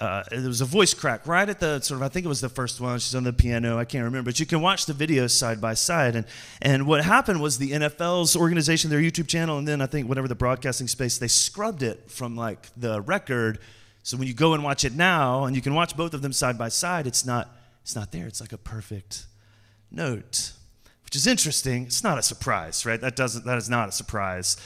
uh, 0.00 0.22
there 0.30 0.48
was 0.48 0.62
a 0.62 0.66
voice 0.66 0.94
crack 0.94 1.26
right 1.26 1.46
at 1.46 1.60
the 1.60 1.78
sort 1.80 1.98
of 1.98 2.02
I 2.02 2.08
think 2.08 2.24
it 2.24 2.28
was 2.28 2.40
the 2.40 2.48
first 2.48 2.80
one. 2.80 2.98
She's 2.98 3.14
on 3.14 3.24
the 3.24 3.34
piano. 3.34 3.76
I 3.78 3.84
can't 3.84 4.04
remember, 4.04 4.30
but 4.30 4.40
you 4.40 4.46
can 4.46 4.62
watch 4.62 4.86
the 4.86 4.94
videos 4.94 5.32
side 5.32 5.60
by 5.60 5.74
side. 5.74 6.16
And 6.16 6.24
and 6.62 6.86
what 6.86 7.04
happened 7.04 7.42
was 7.42 7.58
the 7.58 7.72
NFL's 7.72 8.34
organization, 8.34 8.88
their 8.88 9.00
YouTube 9.00 9.28
channel, 9.28 9.58
and 9.58 9.68
then 9.68 9.82
I 9.82 9.86
think 9.86 10.08
whatever 10.08 10.26
the 10.26 10.34
broadcasting 10.34 10.88
space, 10.88 11.18
they 11.18 11.28
scrubbed 11.28 11.82
it 11.82 12.10
from 12.10 12.34
like 12.34 12.68
the 12.78 13.02
record. 13.02 13.58
So 14.02 14.16
when 14.16 14.26
you 14.26 14.32
go 14.32 14.54
and 14.54 14.64
watch 14.64 14.86
it 14.86 14.94
now, 14.94 15.44
and 15.44 15.54
you 15.54 15.60
can 15.60 15.74
watch 15.74 15.94
both 15.94 16.14
of 16.14 16.22
them 16.22 16.32
side 16.32 16.56
by 16.56 16.70
side, 16.70 17.06
it's 17.06 17.26
not 17.26 17.54
it's 17.82 17.94
not 17.94 18.10
there. 18.10 18.26
It's 18.26 18.40
like 18.40 18.52
a 18.54 18.58
perfect 18.58 19.26
note, 19.90 20.52
which 21.04 21.14
is 21.14 21.26
interesting. 21.26 21.84
It's 21.84 22.02
not 22.02 22.16
a 22.16 22.22
surprise, 22.22 22.86
right? 22.86 23.00
That 23.02 23.16
doesn't 23.16 23.44
that 23.44 23.58
is 23.58 23.68
not 23.68 23.90
a 23.90 23.92
surprise. 23.92 24.56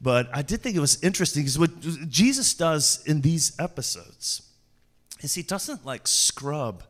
But 0.00 0.28
I 0.32 0.42
did 0.42 0.60
think 0.60 0.76
it 0.76 0.80
was 0.80 1.02
interesting 1.02 1.42
because 1.42 1.58
what 1.58 1.80
Jesus 2.08 2.54
does 2.54 3.02
in 3.06 3.22
these 3.22 3.58
episodes 3.58 4.42
he 5.32 5.42
doesn't 5.42 5.86
like 5.86 6.06
scrub 6.06 6.84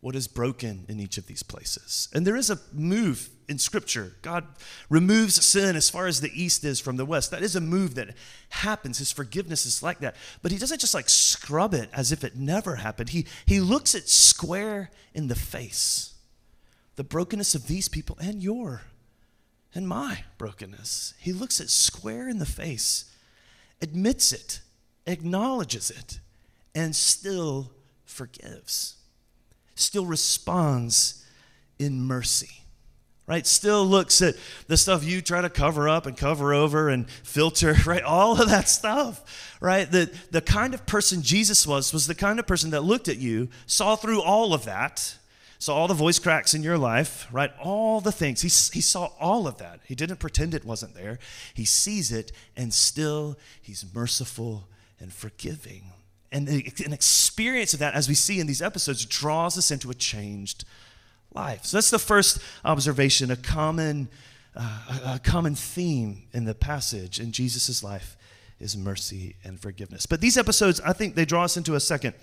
what 0.00 0.14
is 0.16 0.28
broken 0.28 0.86
in 0.88 0.98
each 1.00 1.18
of 1.18 1.26
these 1.26 1.42
places. 1.42 2.08
And 2.14 2.26
there 2.26 2.36
is 2.36 2.48
a 2.48 2.58
move 2.72 3.28
in 3.48 3.58
Scripture. 3.58 4.14
God 4.22 4.46
removes 4.88 5.44
sin 5.44 5.76
as 5.76 5.90
far 5.90 6.06
as 6.06 6.20
the 6.20 6.30
east 6.32 6.64
is 6.64 6.80
from 6.80 6.96
the 6.96 7.04
west. 7.04 7.30
That 7.30 7.42
is 7.42 7.56
a 7.56 7.60
move 7.60 7.96
that 7.96 8.14
happens. 8.50 8.98
His 8.98 9.12
forgiveness 9.12 9.66
is 9.66 9.82
like 9.82 9.98
that. 9.98 10.14
But 10.40 10.52
he 10.52 10.58
doesn't 10.58 10.80
just 10.80 10.94
like 10.94 11.08
scrub 11.08 11.74
it 11.74 11.90
as 11.92 12.12
if 12.12 12.22
it 12.22 12.36
never 12.36 12.76
happened. 12.76 13.10
He, 13.10 13.26
he 13.44 13.60
looks 13.60 13.94
it 13.94 14.08
square 14.08 14.90
in 15.14 15.26
the 15.26 15.34
face. 15.34 16.14
The 16.96 17.04
brokenness 17.04 17.54
of 17.54 17.66
these 17.66 17.88
people 17.88 18.16
and 18.20 18.42
your 18.42 18.82
and 19.74 19.88
my 19.88 20.24
brokenness. 20.38 21.14
He 21.18 21.32
looks 21.32 21.60
it 21.60 21.70
square 21.70 22.28
in 22.28 22.38
the 22.38 22.46
face, 22.46 23.04
admits 23.80 24.32
it, 24.32 24.60
acknowledges 25.06 25.90
it, 25.90 26.20
and 26.78 26.94
still 26.94 27.72
forgives, 28.04 28.98
still 29.74 30.06
responds 30.06 31.26
in 31.76 32.00
mercy, 32.00 32.62
right? 33.26 33.44
Still 33.48 33.84
looks 33.84 34.22
at 34.22 34.36
the 34.68 34.76
stuff 34.76 35.02
you 35.02 35.20
try 35.20 35.40
to 35.40 35.50
cover 35.50 35.88
up 35.88 36.06
and 36.06 36.16
cover 36.16 36.54
over 36.54 36.88
and 36.88 37.10
filter, 37.10 37.74
right? 37.86 38.04
All 38.04 38.40
of 38.40 38.48
that 38.48 38.68
stuff, 38.68 39.56
right? 39.60 39.90
The, 39.90 40.08
the 40.30 40.40
kind 40.40 40.72
of 40.72 40.86
person 40.86 41.20
Jesus 41.20 41.66
was, 41.66 41.92
was 41.92 42.06
the 42.06 42.14
kind 42.14 42.38
of 42.38 42.46
person 42.46 42.70
that 42.70 42.84
looked 42.84 43.08
at 43.08 43.18
you, 43.18 43.48
saw 43.66 43.96
through 43.96 44.22
all 44.22 44.54
of 44.54 44.64
that, 44.64 45.16
saw 45.58 45.74
all 45.74 45.88
the 45.88 45.94
voice 45.94 46.20
cracks 46.20 46.54
in 46.54 46.62
your 46.62 46.78
life, 46.78 47.26
right? 47.32 47.50
All 47.60 48.00
the 48.00 48.12
things. 48.12 48.42
He, 48.42 48.48
he 48.72 48.80
saw 48.80 49.10
all 49.18 49.48
of 49.48 49.58
that. 49.58 49.80
He 49.84 49.96
didn't 49.96 50.20
pretend 50.20 50.54
it 50.54 50.64
wasn't 50.64 50.94
there. 50.94 51.18
He 51.54 51.64
sees 51.64 52.12
it, 52.12 52.30
and 52.56 52.72
still, 52.72 53.36
he's 53.60 53.84
merciful 53.92 54.68
and 55.00 55.12
forgiving. 55.12 55.90
And 56.30 56.48
an 56.48 56.92
experience 56.92 57.72
of 57.72 57.80
that, 57.80 57.94
as 57.94 58.08
we 58.08 58.14
see 58.14 58.38
in 58.38 58.46
these 58.46 58.60
episodes, 58.60 59.04
draws 59.06 59.56
us 59.56 59.70
into 59.70 59.90
a 59.90 59.94
changed 59.94 60.64
life. 61.34 61.64
So 61.64 61.76
that's 61.76 61.90
the 61.90 61.98
first 61.98 62.40
observation, 62.64 63.30
a 63.30 63.36
common, 63.36 64.08
uh, 64.54 65.14
a 65.14 65.18
common 65.18 65.54
theme 65.54 66.24
in 66.32 66.44
the 66.44 66.54
passage 66.54 67.18
in 67.18 67.32
Jesus' 67.32 67.82
life 67.82 68.16
is 68.60 68.76
mercy 68.76 69.36
and 69.44 69.58
forgiveness. 69.58 70.04
But 70.04 70.20
these 70.20 70.36
episodes, 70.36 70.80
I 70.80 70.92
think 70.92 71.14
they 71.14 71.24
draw 71.24 71.44
us 71.44 71.56
into 71.56 71.74
a 71.74 71.80
second 71.80 72.14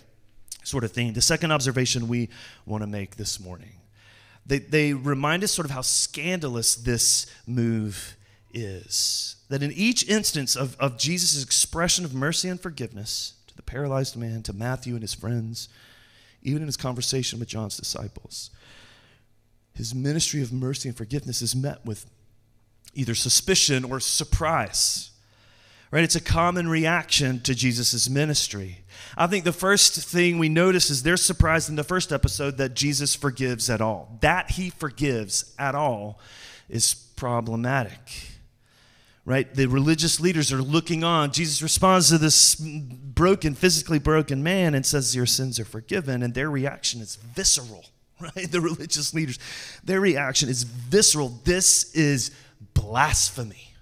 sort 0.63 0.83
of 0.83 0.91
theme, 0.91 1.13
the 1.13 1.21
second 1.21 1.51
observation 1.51 2.07
we 2.07 2.29
want 2.65 2.83
to 2.83 2.87
make 2.87 3.15
this 3.15 3.39
morning. 3.39 3.73
They, 4.45 4.59
they 4.59 4.93
remind 4.93 5.43
us 5.43 5.51
sort 5.51 5.65
of 5.65 5.71
how 5.71 5.81
scandalous 5.81 6.75
this 6.75 7.25
move 7.47 8.15
is. 8.53 9.37
That 9.49 9.63
in 9.63 9.71
each 9.71 10.07
instance 10.07 10.55
of, 10.55 10.75
of 10.79 10.97
Jesus' 10.97 11.43
expression 11.43 12.05
of 12.05 12.13
mercy 12.13 12.49
and 12.49 12.59
forgiveness, 12.59 13.33
paralyzed 13.65 14.15
man, 14.15 14.43
to 14.43 14.53
Matthew 14.53 14.93
and 14.93 15.01
his 15.01 15.13
friends, 15.13 15.69
even 16.41 16.61
in 16.61 16.67
his 16.67 16.77
conversation 16.77 17.39
with 17.39 17.47
John's 17.47 17.77
disciples. 17.77 18.51
His 19.73 19.93
ministry 19.93 20.41
of 20.41 20.53
mercy 20.53 20.89
and 20.89 20.97
forgiveness 20.97 21.41
is 21.41 21.55
met 21.55 21.85
with 21.85 22.05
either 22.93 23.15
suspicion 23.15 23.83
or 23.83 23.99
surprise. 23.99 25.11
Right? 25.91 26.03
It's 26.03 26.15
a 26.15 26.21
common 26.21 26.67
reaction 26.67 27.39
to 27.41 27.55
Jesus' 27.55 28.09
ministry. 28.09 28.79
I 29.17 29.27
think 29.27 29.43
the 29.45 29.53
first 29.53 29.95
thing 29.95 30.39
we 30.39 30.49
notice 30.49 30.89
is 30.89 31.03
they're 31.03 31.17
surprised 31.17 31.69
in 31.69 31.75
the 31.75 31.83
first 31.83 32.11
episode 32.11 32.57
that 32.57 32.73
Jesus 32.73 33.15
forgives 33.15 33.69
at 33.69 33.81
all. 33.81 34.17
That 34.21 34.51
he 34.51 34.69
forgives 34.69 35.53
at 35.57 35.75
all 35.75 36.19
is 36.69 36.93
problematic 36.93 38.34
right? 39.25 39.51
The 39.53 39.65
religious 39.65 40.19
leaders 40.19 40.53
are 40.53 40.61
looking 40.61 41.03
on. 41.03 41.31
Jesus 41.31 41.61
responds 41.61 42.09
to 42.09 42.17
this 42.17 42.55
broken, 42.55 43.55
physically 43.55 43.99
broken 43.99 44.43
man 44.43 44.75
and 44.75 44.85
says, 44.85 45.15
Your 45.15 45.25
sins 45.25 45.59
are 45.59 45.65
forgiven. 45.65 46.21
And 46.21 46.33
their 46.33 46.49
reaction 46.49 47.01
is 47.01 47.15
visceral, 47.15 47.85
right? 48.19 48.49
The 48.49 48.61
religious 48.61 49.13
leaders, 49.13 49.39
their 49.83 49.99
reaction 49.99 50.47
is 50.47 50.63
visceral. 50.63 51.39
This 51.43 51.93
is 51.95 52.31
blasphemy, 52.73 53.73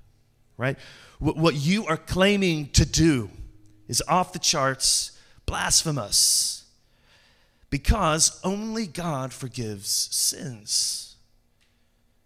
right? 0.58 0.78
What 1.20 1.56
you 1.56 1.86
are 1.86 1.98
claiming 1.98 2.70
to 2.72 2.86
do 2.86 3.30
is 3.88 4.04
off 4.08 4.34
the 4.34 4.40
charts, 4.40 5.18
blasphemous, 5.46 6.66
because 7.70 8.40
only 8.44 8.88
God 8.88 9.32
forgives 9.32 9.90
sins. 9.90 11.16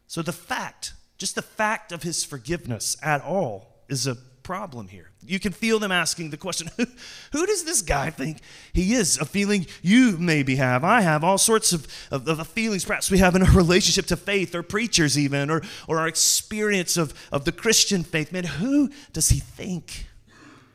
So 0.08 0.22
the 0.22 0.34
fact 0.34 0.94
just 1.18 1.36
the 1.36 1.42
fact 1.42 1.92
of 1.92 2.04
his 2.04 2.24
forgiveness 2.24 2.98
at 3.02 3.24
all 3.24 3.68
is 3.90 4.08
a 4.08 4.18
problem 4.48 4.88
here. 4.88 5.12
You 5.26 5.42
can 5.42 5.52
feel 5.52 5.78
them 5.78 5.92
asking 5.92 6.30
the 6.30 6.38
question 6.38 6.70
who, 6.78 6.86
who 7.34 7.46
does 7.46 7.66
this 7.66 7.82
guy 7.82 8.12
think 8.12 8.40
he 8.72 8.94
is? 8.94 9.18
A 9.18 9.26
feeling 9.26 9.66
you 9.82 10.18
maybe 10.18 10.56
have. 10.56 10.86
I 10.86 11.02
have 11.02 11.22
all 11.22 11.38
sorts 11.38 11.74
of, 11.74 11.86
of, 12.12 12.28
of, 12.30 12.48
feelings 12.48 12.86
perhaps 12.86 13.12
we 13.12 13.18
have 13.18 13.36
in 13.36 13.44
our 13.44 13.52
relationship 13.54 14.06
to 14.06 14.16
faith 14.16 14.56
or 14.56 14.64
preachers, 14.64 15.20
even, 15.20 15.50
or, 15.50 15.64
or 15.86 16.00
our 16.00 16.08
experience 16.08 16.96
of, 16.96 17.14
of 17.30 17.44
the 17.44 17.52
Christian 17.52 18.04
faith. 18.04 18.32
Man, 18.32 18.46
who 18.46 18.90
does 19.12 19.28
he 19.28 19.40
think 19.40 20.06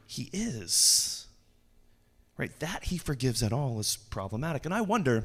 he 0.06 0.28
is? 0.34 1.26
Right? 2.36 2.52
That 2.60 2.84
he 2.84 2.98
forgives 2.98 3.42
at 3.42 3.54
all 3.54 3.80
is 3.80 3.96
problematic. 3.96 4.66
And 4.66 4.74
I 4.74 4.82
wonder, 4.82 5.24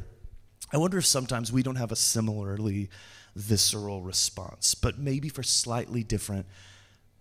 I 0.72 0.78
wonder 0.78 0.98
if 0.98 1.06
sometimes 1.06 1.52
we 1.52 1.64
don't 1.64 1.76
have 1.76 1.92
a 1.92 1.98
similarly 1.98 2.90
visceral 3.38 4.02
response, 4.02 4.76
but 4.76 4.98
maybe 4.98 5.30
for 5.30 5.44
slightly 5.44 6.04
different 6.04 6.48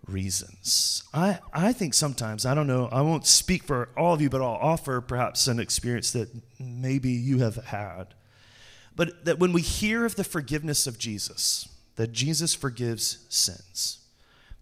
reasons. 0.08 1.02
I, 1.12 1.40
I 1.52 1.72
think 1.72 1.92
sometimes, 1.94 2.46
I 2.46 2.54
don't 2.54 2.66
know, 2.66 2.88
I 2.90 3.02
won't 3.02 3.26
speak 3.26 3.64
for 3.64 3.90
all 3.96 4.14
of 4.14 4.20
you, 4.20 4.30
but 4.30 4.40
I'll 4.40 4.58
offer 4.60 5.00
perhaps 5.00 5.46
an 5.46 5.60
experience 5.60 6.12
that 6.12 6.28
maybe 6.58 7.10
you 7.10 7.38
have 7.38 7.56
had. 7.66 8.14
but 8.96 9.26
that 9.26 9.38
when 9.38 9.52
we 9.52 9.60
hear 9.60 10.04
of 10.04 10.16
the 10.16 10.24
forgiveness 10.24 10.86
of 10.86 10.98
Jesus, 10.98 11.68
that 11.96 12.12
Jesus 12.12 12.54
forgives 12.54 13.24
sins, 13.28 13.98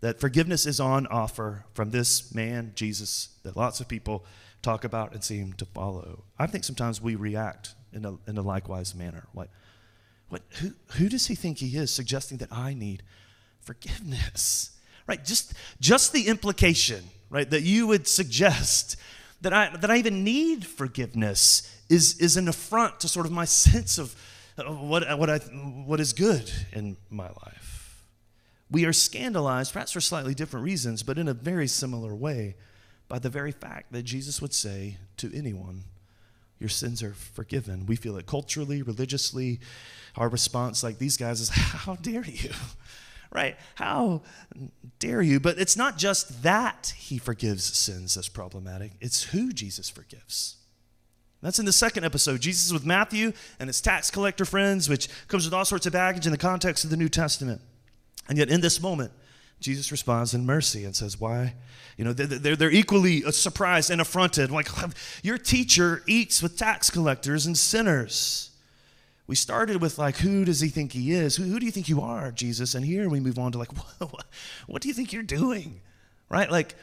that 0.00 0.20
forgiveness 0.20 0.66
is 0.66 0.80
on 0.80 1.06
offer 1.06 1.64
from 1.73 1.90
this 1.90 2.34
man, 2.34 2.73
Jesus, 2.75 3.28
that 3.44 3.56
lots 3.56 3.80
of 3.80 3.88
people 3.88 4.26
talk 4.61 4.84
about 4.84 5.12
and 5.12 5.23
seem 5.23 5.52
to 5.54 5.64
follow. 5.64 6.25
I 6.38 6.46
think 6.46 6.64
sometimes 6.64 7.00
we 7.00 7.14
react 7.14 7.75
in 7.92 8.04
a, 8.04 8.16
in 8.26 8.37
a 8.37 8.42
likewise 8.42 8.94
manner. 8.94 9.28
Like, 9.34 9.50
what, 10.28 10.43
who, 10.61 10.73
who 10.97 11.09
does 11.09 11.26
he 11.26 11.35
think 11.35 11.59
he 11.59 11.76
is 11.76 11.93
suggesting 11.93 12.38
that 12.38 12.52
I 12.52 12.75
need 12.75 13.02
forgiveness? 13.61 14.71
Right? 15.07 15.25
Just, 15.25 15.54
just 15.81 16.12
the 16.12 16.28
implication, 16.28 17.04
right, 17.31 17.49
that 17.50 17.62
you 17.62 17.87
would 17.87 18.09
suggest 18.09 18.97
that 19.43 19.52
I, 19.52 19.76
that 19.76 19.90
I 19.90 19.97
even 19.99 20.25
need 20.25 20.64
forgiveness 20.64 21.71
is, 21.88 22.19
is 22.19 22.37
an 22.37 22.49
affront 22.49 23.00
to 23.00 23.09
sort 23.09 23.26
of 23.26 23.33
my 23.33 23.45
sense 23.45 23.99
of 23.99 24.16
what, 24.57 25.19
what, 25.19 25.28
I, 25.28 25.38
what 25.38 26.00
is 26.00 26.12
good 26.12 26.50
in 26.73 26.97
my 27.11 27.26
life. 27.26 28.02
We 28.71 28.87
are 28.87 28.93
scandalized, 28.93 29.73
perhaps 29.73 29.93
for 29.93 30.00
slightly 30.00 30.35
different 30.35 30.64
reasons, 30.64 31.02
but 31.02 31.19
in 31.19 31.28
a 31.28 31.35
very 31.35 31.69
similar 31.69 32.14
way, 32.14 32.57
by 33.09 33.19
the 33.19 33.28
very 33.28 33.52
fact 33.52 33.93
that 33.93 34.02
Jesus 34.04 34.40
would 34.40 34.54
say 34.54 34.97
to 35.19 35.31
anyone, 35.37 35.85
Your 36.64 36.71
sins 36.71 37.02
are 37.02 37.12
forgiven. 37.12 37.85
We 37.85 37.94
feel 37.94 38.16
it 38.16 38.25
culturally, 38.25 38.80
religiously. 38.80 39.61
Our 40.16 40.30
response, 40.30 40.83
like 40.83 40.97
these 40.97 41.18
guys, 41.18 41.42
is, 41.42 41.49
How 41.50 41.97
dare 41.97 42.25
you? 42.25 42.52
right? 43.30 43.59
How 43.75 44.23
dare 44.99 45.21
you? 45.21 45.40
But 45.40 45.59
it's 45.59 45.76
not 45.76 45.99
just 45.99 46.42
that 46.42 46.94
he 46.97 47.18
forgives 47.18 47.64
sins 47.76 48.14
that's 48.14 48.30
problematic, 48.30 48.92
it's 48.99 49.25
who 49.25 49.52
Jesus 49.52 49.90
forgives. 49.90 50.56
That's 51.42 51.59
in 51.59 51.66
the 51.66 51.73
second 51.73 52.04
episode. 52.04 52.40
Jesus 52.40 52.64
is 52.64 52.73
with 52.73 52.87
Matthew 52.87 53.35
and 53.61 53.68
his 53.68 53.83
tax 53.83 54.11
collector 54.11 54.47
friends, 54.47 54.88
which 54.88 55.11
comes 55.28 55.44
with 55.44 55.52
all 55.52 55.66
sorts 55.66 55.85
of 55.85 55.92
baggage 55.92 56.25
in 56.25 56.33
the 56.33 56.38
context 56.38 56.85
of 56.85 56.88
the 56.88 56.97
New 56.97 57.11
Testament. 57.11 57.61
And 58.26 58.38
yet, 58.38 58.49
in 58.49 58.62
this 58.62 58.80
moment, 58.80 59.12
Jesus 59.64 59.90
responds 59.90 60.35
in 60.35 60.44
mercy 60.44 60.85
and 60.85 60.94
says, 60.94 61.18
Why? 61.18 61.54
You 61.97 62.04
know, 62.04 62.12
they're, 62.12 62.54
they're 62.54 62.71
equally 62.71 63.23
surprised 63.33 63.88
and 63.90 63.99
affronted. 63.99 64.50
Like, 64.50 64.68
your 65.23 65.38
teacher 65.38 66.02
eats 66.06 66.42
with 66.42 66.59
tax 66.59 66.90
collectors 66.90 67.47
and 67.47 67.56
sinners. 67.56 68.50
We 69.26 69.37
started 69.37 69.80
with, 69.80 69.97
like, 69.99 70.18
who 70.18 70.44
does 70.44 70.61
he 70.61 70.68
think 70.68 70.92
he 70.92 71.12
is? 71.12 71.37
Who, 71.37 71.44
who 71.44 71.59
do 71.59 71.64
you 71.64 71.73
think 71.73 71.88
you 71.88 72.02
are, 72.02 72.30
Jesus? 72.30 72.75
And 72.75 72.85
here 72.85 73.09
we 73.09 73.21
move 73.21 73.38
on 73.38 73.52
to, 73.52 73.59
like, 73.59 73.73
what, 74.00 74.26
what 74.66 74.83
do 74.83 74.88
you 74.88 74.92
think 74.92 75.14
you're 75.14 75.23
doing? 75.23 75.80
Right? 76.28 76.50
Like, 76.50 76.75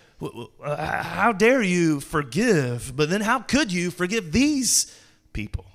uh, 0.64 1.04
how 1.04 1.34
dare 1.34 1.62
you 1.62 2.00
forgive? 2.00 2.94
But 2.96 3.12
then 3.12 3.22
how 3.22 3.42
could 3.42 3.72
you 3.72 3.92
forgive 3.92 4.32
these 4.32 5.00
people? 5.34 5.66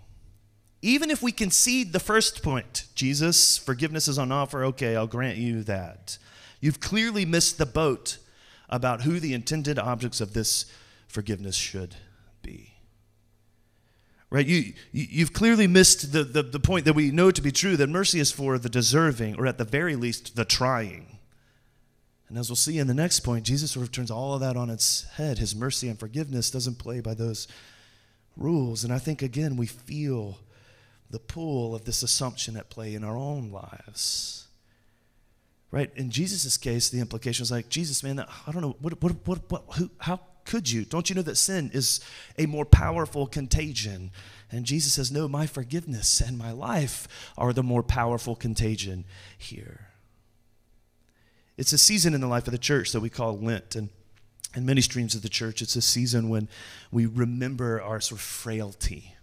Even 0.82 1.12
if 1.12 1.22
we 1.22 1.30
concede 1.30 1.92
the 1.92 2.00
first 2.00 2.42
point, 2.42 2.86
Jesus, 2.96 3.58
forgiveness 3.58 4.08
is 4.08 4.18
on 4.18 4.32
offer, 4.32 4.64
okay, 4.64 4.96
I'll 4.96 5.06
grant 5.06 5.38
you 5.38 5.62
that. 5.64 6.18
You've 6.66 6.80
clearly 6.80 7.24
missed 7.24 7.58
the 7.58 7.64
boat 7.64 8.18
about 8.68 9.02
who 9.02 9.20
the 9.20 9.34
intended 9.34 9.78
objects 9.78 10.20
of 10.20 10.32
this 10.32 10.66
forgiveness 11.06 11.54
should 11.54 11.94
be. 12.42 12.74
Right? 14.30 14.48
You, 14.48 14.72
you, 14.90 15.20
have 15.24 15.32
clearly 15.32 15.68
missed 15.68 16.12
the, 16.12 16.24
the, 16.24 16.42
the 16.42 16.58
point 16.58 16.84
that 16.86 16.94
we 16.94 17.12
know 17.12 17.30
to 17.30 17.40
be 17.40 17.52
true 17.52 17.76
that 17.76 17.88
mercy 17.88 18.18
is 18.18 18.32
for 18.32 18.58
the 18.58 18.68
deserving, 18.68 19.36
or 19.36 19.46
at 19.46 19.58
the 19.58 19.64
very 19.64 19.94
least, 19.94 20.34
the 20.34 20.44
trying. 20.44 21.18
And 22.28 22.36
as 22.36 22.50
we'll 22.50 22.56
see 22.56 22.80
in 22.80 22.88
the 22.88 22.94
next 22.94 23.20
point, 23.20 23.44
Jesus 23.44 23.70
sort 23.70 23.86
of 23.86 23.92
turns 23.92 24.10
all 24.10 24.34
of 24.34 24.40
that 24.40 24.56
on 24.56 24.68
its 24.68 25.04
head. 25.10 25.38
His 25.38 25.54
mercy 25.54 25.88
and 25.88 25.96
forgiveness 25.96 26.50
doesn't 26.50 26.80
play 26.80 26.98
by 26.98 27.14
those 27.14 27.46
rules. 28.36 28.82
And 28.82 28.92
I 28.92 28.98
think, 28.98 29.22
again, 29.22 29.56
we 29.56 29.66
feel 29.66 30.40
the 31.10 31.20
pull 31.20 31.76
of 31.76 31.84
this 31.84 32.02
assumption 32.02 32.56
at 32.56 32.70
play 32.70 32.96
in 32.96 33.04
our 33.04 33.16
own 33.16 33.52
lives. 33.52 34.45
Right? 35.70 35.90
In 35.96 36.10
Jesus' 36.10 36.56
case, 36.56 36.88
the 36.88 37.00
implication 37.00 37.42
is 37.42 37.50
like, 37.50 37.68
Jesus, 37.68 38.02
man, 38.02 38.20
I 38.20 38.52
don't 38.52 38.62
know, 38.62 38.76
what, 38.80 39.02
what, 39.02 39.26
what, 39.26 39.50
what, 39.50 39.64
who, 39.76 39.90
how 39.98 40.20
could 40.44 40.70
you? 40.70 40.84
Don't 40.84 41.10
you 41.10 41.16
know 41.16 41.22
that 41.22 41.36
sin 41.36 41.70
is 41.74 42.00
a 42.38 42.46
more 42.46 42.64
powerful 42.64 43.26
contagion? 43.26 44.12
And 44.50 44.64
Jesus 44.64 44.92
says, 44.92 45.10
no, 45.10 45.26
my 45.26 45.46
forgiveness 45.46 46.20
and 46.20 46.38
my 46.38 46.52
life 46.52 47.08
are 47.36 47.52
the 47.52 47.64
more 47.64 47.82
powerful 47.82 48.36
contagion 48.36 49.04
here. 49.36 49.88
It's 51.56 51.72
a 51.72 51.78
season 51.78 52.14
in 52.14 52.20
the 52.20 52.28
life 52.28 52.46
of 52.46 52.52
the 52.52 52.58
church 52.58 52.92
that 52.92 53.00
we 53.00 53.10
call 53.10 53.36
Lent. 53.36 53.74
And 53.74 53.88
in 54.54 54.64
many 54.64 54.80
streams 54.80 55.14
of 55.14 55.22
the 55.22 55.28
church, 55.28 55.62
it's 55.62 55.74
a 55.74 55.82
season 55.82 56.28
when 56.28 56.48
we 56.92 57.06
remember 57.06 57.82
our 57.82 58.00
sort 58.00 58.20
of 58.20 58.24
frailty, 58.24 59.15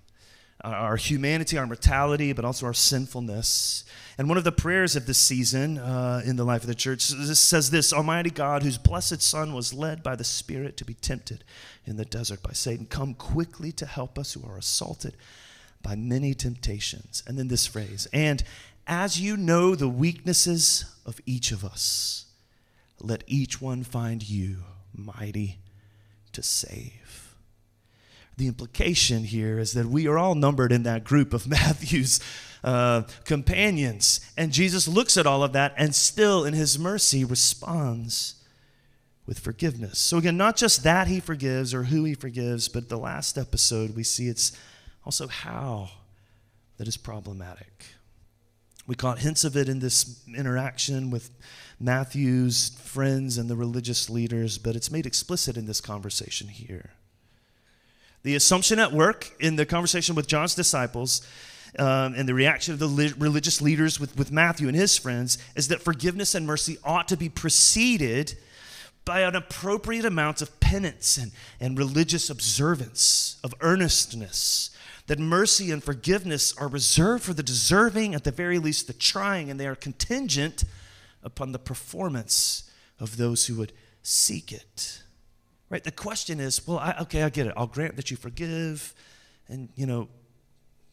our 0.64 0.96
humanity, 0.96 1.58
our 1.58 1.68
mortality, 1.68 2.32
but 2.34 2.46
also 2.46 2.66
our 2.66 2.74
sinfulness. 2.74 3.84
And 4.18 4.30
one 4.30 4.38
of 4.38 4.44
the 4.44 4.52
prayers 4.52 4.96
of 4.96 5.06
this 5.06 5.18
season 5.18 5.78
uh, 5.78 6.22
in 6.26 6.36
the 6.36 6.46
life 6.46 6.62
of 6.62 6.68
the 6.68 6.76
church 6.76 7.02
says 7.02 7.70
this 7.70 7.92
Almighty 7.92 8.30
God, 8.30 8.64
whose 8.64 8.78
blessed 8.78 9.22
Son 9.22 9.54
was 9.54 9.74
led 9.74 10.04
by 10.04 10.16
the 10.16 10.24
Spirit 10.24 10.78
to 10.78 10.86
be 10.86 10.94
tempted 10.94 11.44
in 11.86 11.98
the 11.98 12.06
desert 12.06 12.42
by 12.42 12.54
Satan, 12.54 12.86
come 12.86 13.14
quickly 13.14 13.72
to 13.74 13.86
help 13.86 14.18
us 14.18 14.34
who 14.34 14.48
are 14.48 14.58
assaulted 14.58 15.18
by 15.82 15.96
many 15.96 16.34
temptations. 16.34 17.24
And 17.28 17.38
then 17.38 17.50
this 17.50 17.68
phrase, 17.68 18.08
and 18.14 18.44
as 18.88 19.20
you 19.20 19.36
know 19.36 19.76
the 19.76 19.90
weaknesses 19.90 20.86
of 21.06 21.20
each 21.26 21.52
of 21.52 21.66
us, 21.66 22.26
let 23.02 23.24
each 23.28 23.62
one 23.62 23.84
find 23.84 24.28
you 24.28 24.58
mighty 24.96 25.60
to 26.32 26.42
save. 26.42 27.03
The 28.38 28.48
implication 28.48 29.24
here 29.24 29.60
is 29.60 29.74
that 29.74 29.88
we 29.88 30.08
are 30.08 30.18
all 30.18 30.36
numbered 30.36 30.72
in 30.72 30.84
that 30.84 31.04
group 31.04 31.34
of 31.34 31.48
Matthew's 31.48 32.20
uh, 32.64 33.04
companions. 33.26 34.20
And 34.38 34.52
Jesus 34.52 34.88
looks 34.88 35.18
at 35.18 35.28
all 35.28 35.44
of 35.44 35.54
that 35.54 35.74
and 35.78 35.94
still, 35.94 36.46
in 36.46 36.54
his 36.54 36.80
mercy, 36.80 37.24
responds 37.26 38.36
with 39.26 39.40
forgiveness. 39.40 40.00
So, 40.00 40.18
again, 40.18 40.38
not 40.38 40.56
just 40.56 40.84
that 40.84 41.08
he 41.08 41.20
forgives 41.20 41.74
or 41.74 41.84
who 41.84 42.04
he 42.04 42.14
forgives, 42.14 42.68
but 42.68 42.90
the 42.90 42.98
last 42.98 43.38
episode, 43.38 43.96
we 43.96 44.04
see 44.04 44.28
it's 44.28 44.58
also 45.06 45.28
how 45.28 45.90
that 46.78 46.88
is 46.88 46.98
problematic. 46.98 47.86
We 48.86 48.96
caught 48.96 49.20
hints 49.20 49.46
of 49.46 49.56
it 49.56 49.70
in 49.70 49.80
this 49.80 50.22
interaction 50.28 51.10
with 51.10 51.30
Matthew's 51.80 52.70
friends 52.82 53.38
and 53.38 53.50
the 53.50 53.56
religious 53.56 54.10
leaders, 54.10 54.58
but 54.58 54.76
it's 54.76 54.92
made 54.92 55.06
explicit 55.06 55.56
in 55.56 55.66
this 55.66 55.80
conversation 55.80 56.50
here. 56.50 56.92
The 58.24 58.36
assumption 58.36 58.80
at 58.80 58.92
work 58.92 59.32
in 59.40 59.58
the 59.58 59.66
conversation 59.66 60.16
with 60.16 60.28
John's 60.28 60.56
disciples 60.56 61.28
um, 61.78 62.14
and 62.16 62.28
the 62.28 62.34
reaction 62.34 62.74
of 62.74 62.80
the 62.80 62.88
li- 62.88 63.14
religious 63.18 63.62
leaders 63.62 64.00
with, 64.00 64.18
with 64.18 64.32
Matthew 64.32 64.68
and 64.68 64.78
his 64.78 64.98
friends 64.98 65.38
is 65.56 65.68
that 65.68 65.82
forgiveness 65.82 66.34
and 66.34 66.48
mercy 66.48 66.78
ought 66.84 67.08
to 67.10 67.18
be 67.18 67.30
preceded 67.30 68.36
by 69.06 69.22
an 69.22 69.36
appropriate 69.36 70.06
amount 70.06 70.42
of 70.42 70.60
penance 70.62 71.18
and, 71.18 71.32
and 71.60 71.78
religious 71.78 72.30
observance, 72.30 73.38
of 73.44 73.54
earnestness, 73.60 74.70
that 75.08 75.20
mercy 75.20 75.72
and 75.72 75.84
forgiveness 75.84 76.56
are 76.58 76.70
reserved 76.70 77.24
for 77.24 77.34
the 77.34 77.44
deserving, 77.44 78.16
at 78.16 78.24
the 78.24 78.32
very 78.32 78.58
least 78.58 78.88
the 78.88 78.94
trying, 78.94 79.50
and 79.50 79.60
they 79.60 79.68
are 79.68 79.76
contingent 79.76 80.64
upon 81.22 81.52
the 81.52 81.60
performance 81.60 82.72
of 83.00 83.18
those 83.18 83.48
who 83.48 83.56
would 83.56 83.74
seek 84.02 84.54
it. 84.54 85.02
Right? 85.74 85.84
The 85.84 85.92
question 85.92 86.40
is, 86.40 86.68
well, 86.68 86.78
I, 86.78 86.96
okay, 87.02 87.24
I 87.24 87.30
get 87.30 87.48
it. 87.48 87.54
I'll 87.58 87.66
grant 87.66 87.96
that 87.96 88.12
you 88.12 88.18
forgive, 88.18 88.94
and 89.48 89.70
you 89.76 89.88
know, 89.88 90.08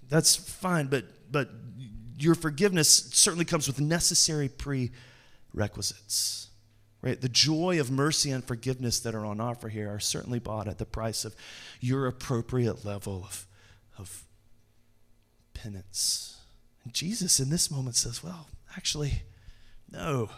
that's 0.09 0.35
fine. 0.35 0.87
But 0.87 1.05
but 1.31 1.51
your 2.19 2.35
forgiveness 2.35 3.11
certainly 3.13 3.45
comes 3.45 3.67
with 3.67 3.79
necessary 3.79 4.49
prerequisites. 4.49 6.49
Right? 7.03 7.21
The 7.21 7.29
joy 7.29 7.79
of 7.79 7.91
mercy 7.91 8.31
and 8.31 8.43
forgiveness 8.43 9.01
that 9.01 9.15
are 9.15 9.27
on 9.27 9.39
offer 9.39 9.69
here 9.69 9.93
are 9.93 10.01
certainly 10.01 10.39
bought 10.39 10.67
at 10.67 10.79
the 10.79 10.87
price 10.87 11.27
of 11.27 11.37
your 11.83 12.07
appropriate 12.07 12.83
level 12.83 13.25
of 13.27 13.47
of 13.99 14.25
penance. 15.53 16.41
And 16.85 16.95
Jesus 16.95 17.39
in 17.39 17.51
this 17.51 17.71
moment 17.71 17.97
says, 17.97 18.25
Well, 18.25 18.49
actually, 18.75 19.25
no, 19.93 20.31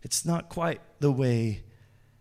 it's 0.00 0.24
not 0.24 0.48
quite 0.48 0.80
the 1.00 1.12
way 1.12 1.62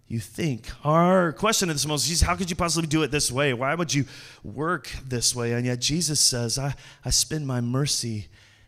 you 0.07 0.19
think. 0.19 0.69
Our 0.83 1.33
question 1.33 1.69
at 1.69 1.73
this 1.73 1.85
moment 1.85 2.09
is, 2.09 2.21
how 2.21 2.35
could 2.35 2.49
you 2.49 2.55
possibly 2.55 2.87
do 2.87 3.03
it 3.03 3.11
this 3.11 3.31
way? 3.31 3.53
Why 3.53 3.73
would 3.73 3.93
you 3.93 4.05
work 4.43 4.91
this 5.07 5.35
way? 5.35 5.53
And 5.53 5.65
yet 5.65 5.79
Jesus 5.79 6.19
says, 6.19 6.59
I, 6.59 6.75
I 7.03 7.09
spend 7.09 7.47
my 7.47 7.61
mercy 7.61 8.27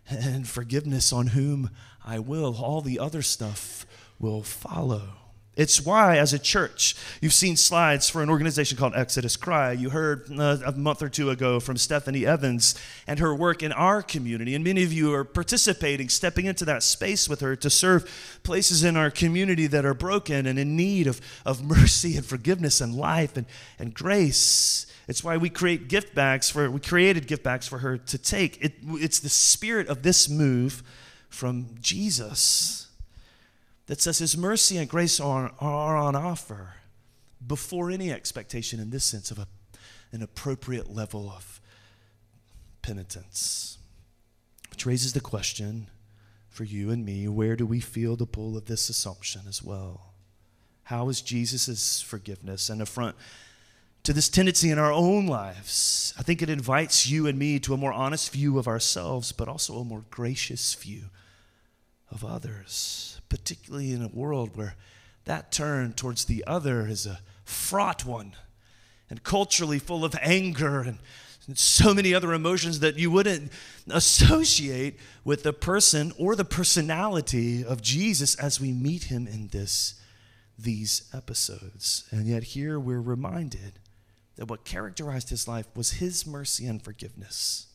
and 0.10 0.48
forgiveness 0.48 1.14
on 1.14 1.28
whom 1.28 1.70
I 2.04 2.20
will. 2.20 2.56
All 2.56 2.82
the 2.82 3.00
other 3.00 3.22
stuff 3.22 3.86
will 4.20 4.42
follow. 4.42 5.10
It's 5.58 5.84
why, 5.84 6.20
as 6.20 6.34
a 6.34 6.40
church, 6.40 6.96
you've 7.20 7.34
seen 7.34 7.58
slides 7.58 8.08
for 8.08 8.22
an 8.22 8.30
organization 8.30 8.78
called 8.78 8.94
Exodus 8.96 9.36
Cry. 9.36 9.72
You 9.72 9.90
heard 9.90 10.32
uh, 10.38 10.60
a 10.64 10.72
month 10.74 11.02
or 11.02 11.10
two 11.10 11.32
ago 11.32 11.60
from 11.60 11.78
Stephanie 11.78 12.28
Evans 12.28 12.76
and 13.08 13.18
her 13.18 13.34
work 13.34 13.64
in 13.64 13.72
our 13.72 14.04
community. 14.04 14.54
And 14.54 14.64
many 14.64 14.84
of 14.84 14.94
you 14.94 15.12
are 15.16 15.24
participating, 15.24 16.10
stepping 16.10 16.46
into 16.46 16.64
that 16.66 16.84
space 16.84 17.28
with 17.28 17.40
her 17.42 17.56
to 17.56 17.72
serve 17.72 18.40
places 18.44 18.84
in 18.84 18.96
our 18.96 19.10
community 19.10 19.66
that 19.66 19.84
are 19.84 19.96
broken 19.96 20.46
and 20.46 20.60
in 20.60 20.76
need 20.76 21.08
of, 21.08 21.20
of 21.44 21.64
mercy 21.64 22.16
and 22.16 22.26
forgiveness 22.26 22.80
and 22.80 22.94
life 22.94 23.36
and, 23.36 23.48
and 23.80 23.96
grace. 23.96 24.86
It's 25.08 25.24
why 25.24 25.38
we 25.38 25.50
create 25.50 25.88
gift 25.88 26.14
bags 26.14 26.52
for 26.52 26.70
we 26.70 26.80
created 26.80 27.26
gift 27.26 27.44
bags 27.44 27.68
for 27.68 27.80
her 27.80 27.98
to 27.98 28.18
take. 28.20 28.64
It, 28.64 28.76
it's 28.84 29.20
the 29.20 29.30
spirit 29.30 29.88
of 29.88 30.04
this 30.04 30.30
move 30.30 30.84
from 31.30 31.70
Jesus 31.82 32.87
that 33.88 34.02
says 34.02 34.20
His 34.20 34.38
mercy 34.38 34.78
and 34.78 34.90
grace 34.90 35.20
are, 35.20 35.52
are 35.60 35.98
on 35.98 36.16
offer 36.16 36.76
before 37.46 37.90
any 37.90 38.12
expectation, 38.12 38.80
in 38.80 38.90
this 38.90 39.06
sense, 39.06 39.32
of 39.32 39.40
a, 39.40 39.48
an 40.12 40.22
appropriate 40.22 40.94
level 40.94 41.30
of 41.30 41.60
penitence. 42.82 43.78
Which 44.70 44.86
raises 44.86 45.14
the 45.14 45.22
question 45.22 45.88
for 46.50 46.64
you 46.64 46.92
and 46.92 47.06
me 47.06 47.28
where 47.28 47.56
do 47.56 47.66
we 47.66 47.80
feel 47.80 48.16
the 48.16 48.26
pull 48.26 48.58
of 48.58 48.66
this 48.66 48.90
assumption 48.90 49.42
as 49.48 49.64
well? 49.64 50.14
How 50.84 51.10
is 51.10 51.22
Jesus' 51.22 52.02
forgiveness 52.02 52.70
an 52.70 52.82
affront 52.82 53.16
to 54.04 54.14
this 54.14 54.30
tendency 54.30 54.70
in 54.70 54.80
our 54.80 54.92
own 54.92 55.28
lives? 55.28 56.14
I 56.18 56.24
think 56.24 56.42
it 56.42 56.50
invites 56.50 57.08
you 57.08 57.28
and 57.28 57.38
me 57.38 57.60
to 57.60 57.74
a 57.74 57.78
more 57.78 57.94
honest 57.94 58.32
view 58.32 58.58
of 58.58 58.68
ourselves, 58.68 59.32
but 59.32 59.48
also 59.48 59.78
a 59.80 59.86
more 59.86 60.04
gracious 60.10 60.74
view 60.74 61.10
of 62.12 62.24
others 62.24 63.18
particularly 63.30 63.92
in 63.92 64.02
a 64.02 64.08
world 64.08 64.56
where 64.56 64.76
that 65.26 65.52
turn 65.52 65.94
towards 65.94 66.26
the 66.26 66.44
other 66.48 66.88
is 66.88 67.06
a 67.06 67.20
fraught 67.44 68.06
one 68.06 68.34
and 69.10 69.24
culturally 69.24 69.80
full 69.80 70.04
of 70.04 70.16
anger 70.22 70.82
and, 70.82 71.00
and 71.48 71.58
so 71.58 71.94
many 71.94 72.14
other 72.14 72.34
emotions 72.34 72.80
that 72.80 72.98
you 72.98 73.12
wouldn't 73.12 73.52
associate 73.90 74.98
with 75.24 75.44
the 75.44 75.54
person 75.54 76.14
or 76.18 76.36
the 76.36 76.46
personality 76.46 77.64
of 77.64 77.82
Jesus 77.82 78.36
as 78.36 78.60
we 78.60 78.72
meet 78.72 79.06
him 79.06 79.28
in 79.28 79.48
this 79.48 79.96
these 80.60 81.08
episodes. 81.14 82.06
And 82.10 82.26
yet 82.26 82.42
here 82.42 82.80
we're 82.80 83.00
reminded 83.00 83.74
that 84.38 84.48
what 84.48 84.66
characterized 84.66 85.30
his 85.30 85.48
life 85.48 85.68
was 85.76 85.92
his 85.92 86.26
mercy 86.26 86.66
and 86.66 86.82
forgiveness. 86.82 87.68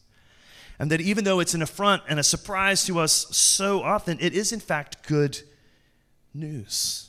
And 0.82 0.90
that 0.90 1.00
even 1.00 1.22
though 1.22 1.38
it's 1.38 1.54
an 1.54 1.62
affront 1.62 2.02
and 2.08 2.18
a 2.18 2.24
surprise 2.24 2.84
to 2.86 2.98
us 2.98 3.28
so 3.30 3.84
often, 3.84 4.18
it 4.20 4.34
is 4.34 4.50
in 4.50 4.58
fact 4.58 5.06
good 5.06 5.40
news. 6.34 7.08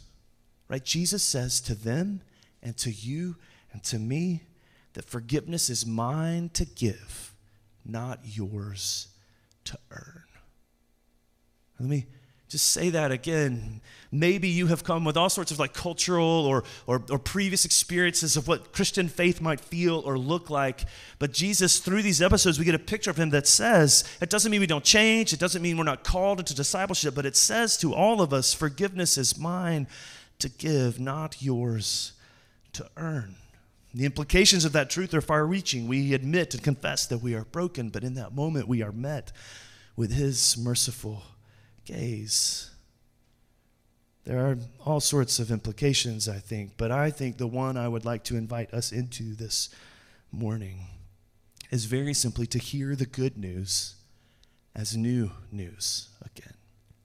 Right? 0.69 0.85
Jesus 0.85 1.23
says 1.23 1.59
to 1.61 1.73
them 1.73 2.21
and 2.61 2.77
to 2.77 2.91
you 2.91 3.35
and 3.71 3.83
to 3.85 3.97
me 3.97 4.43
that 4.93 5.05
forgiveness 5.05 5.71
is 5.71 5.87
mine 5.87 6.51
to 6.53 6.65
give, 6.65 7.33
not 7.83 8.19
yours 8.23 9.07
to 9.63 9.79
earn. 9.89 10.25
Let 11.79 11.89
me 11.89 12.05
just 12.53 12.69
say 12.69 12.91
that 12.91 13.11
again. 13.11 13.81
Maybe 14.11 14.47
you 14.47 14.67
have 14.67 14.83
come 14.83 15.03
with 15.05 15.17
all 15.17 15.27
sorts 15.27 15.49
of 15.49 15.57
like 15.57 15.73
cultural 15.73 16.23
or, 16.23 16.63
or, 16.85 17.01
or, 17.09 17.17
previous 17.17 17.65
experiences 17.65 18.37
of 18.37 18.47
what 18.47 18.73
Christian 18.73 19.07
faith 19.07 19.41
might 19.41 19.59
feel 19.59 20.03
or 20.05 20.19
look 20.19 20.51
like. 20.51 20.85
But 21.17 21.31
Jesus, 21.31 21.79
through 21.79 22.03
these 22.03 22.21
episodes, 22.21 22.59
we 22.59 22.65
get 22.65 22.75
a 22.75 22.79
picture 22.79 23.09
of 23.09 23.17
him 23.17 23.31
that 23.31 23.47
says, 23.47 24.03
it 24.21 24.29
doesn't 24.29 24.51
mean 24.51 24.61
we 24.61 24.67
don't 24.67 24.83
change, 24.83 25.33
it 25.33 25.39
doesn't 25.39 25.63
mean 25.63 25.77
we're 25.77 25.83
not 25.83 26.03
called 26.03 26.37
into 26.37 26.53
discipleship, 26.53 27.15
but 27.15 27.25
it 27.25 27.35
says 27.35 27.75
to 27.77 27.95
all 27.95 28.21
of 28.21 28.33
us, 28.33 28.53
forgiveness 28.53 29.17
is 29.17 29.35
mine 29.35 29.87
to 30.37 30.47
give, 30.47 30.99
not 30.99 31.41
yours 31.41 32.13
to 32.73 32.87
earn. 32.97 33.33
The 33.95 34.05
implications 34.05 34.63
of 34.63 34.73
that 34.73 34.91
truth 34.91 35.15
are 35.15 35.21
far 35.21 35.43
reaching. 35.43 35.87
We 35.87 36.13
admit 36.13 36.53
and 36.53 36.61
confess 36.61 37.07
that 37.07 37.23
we 37.23 37.33
are 37.33 37.45
broken, 37.45 37.89
but 37.89 38.03
in 38.03 38.13
that 38.13 38.35
moment 38.35 38.67
we 38.67 38.83
are 38.83 38.91
met 38.91 39.31
with 39.95 40.11
his 40.11 40.55
merciful 40.55 41.23
gaze. 41.85 42.69
There 44.25 44.39
are 44.39 44.57
all 44.85 44.99
sorts 44.99 45.39
of 45.39 45.51
implications, 45.51 46.29
I 46.29 46.39
think, 46.39 46.73
but 46.77 46.91
I 46.91 47.11
think 47.11 47.37
the 47.37 47.47
one 47.47 47.75
I 47.75 47.87
would 47.87 48.05
like 48.05 48.23
to 48.25 48.37
invite 48.37 48.73
us 48.73 48.91
into 48.91 49.35
this 49.35 49.69
morning 50.31 50.87
is 51.71 51.85
very 51.85 52.13
simply 52.13 52.47
to 52.47 52.57
hear 52.57 52.95
the 52.95 53.05
good 53.05 53.37
news 53.37 53.95
as 54.75 54.95
new 54.95 55.31
news 55.51 56.09
again. 56.23 56.53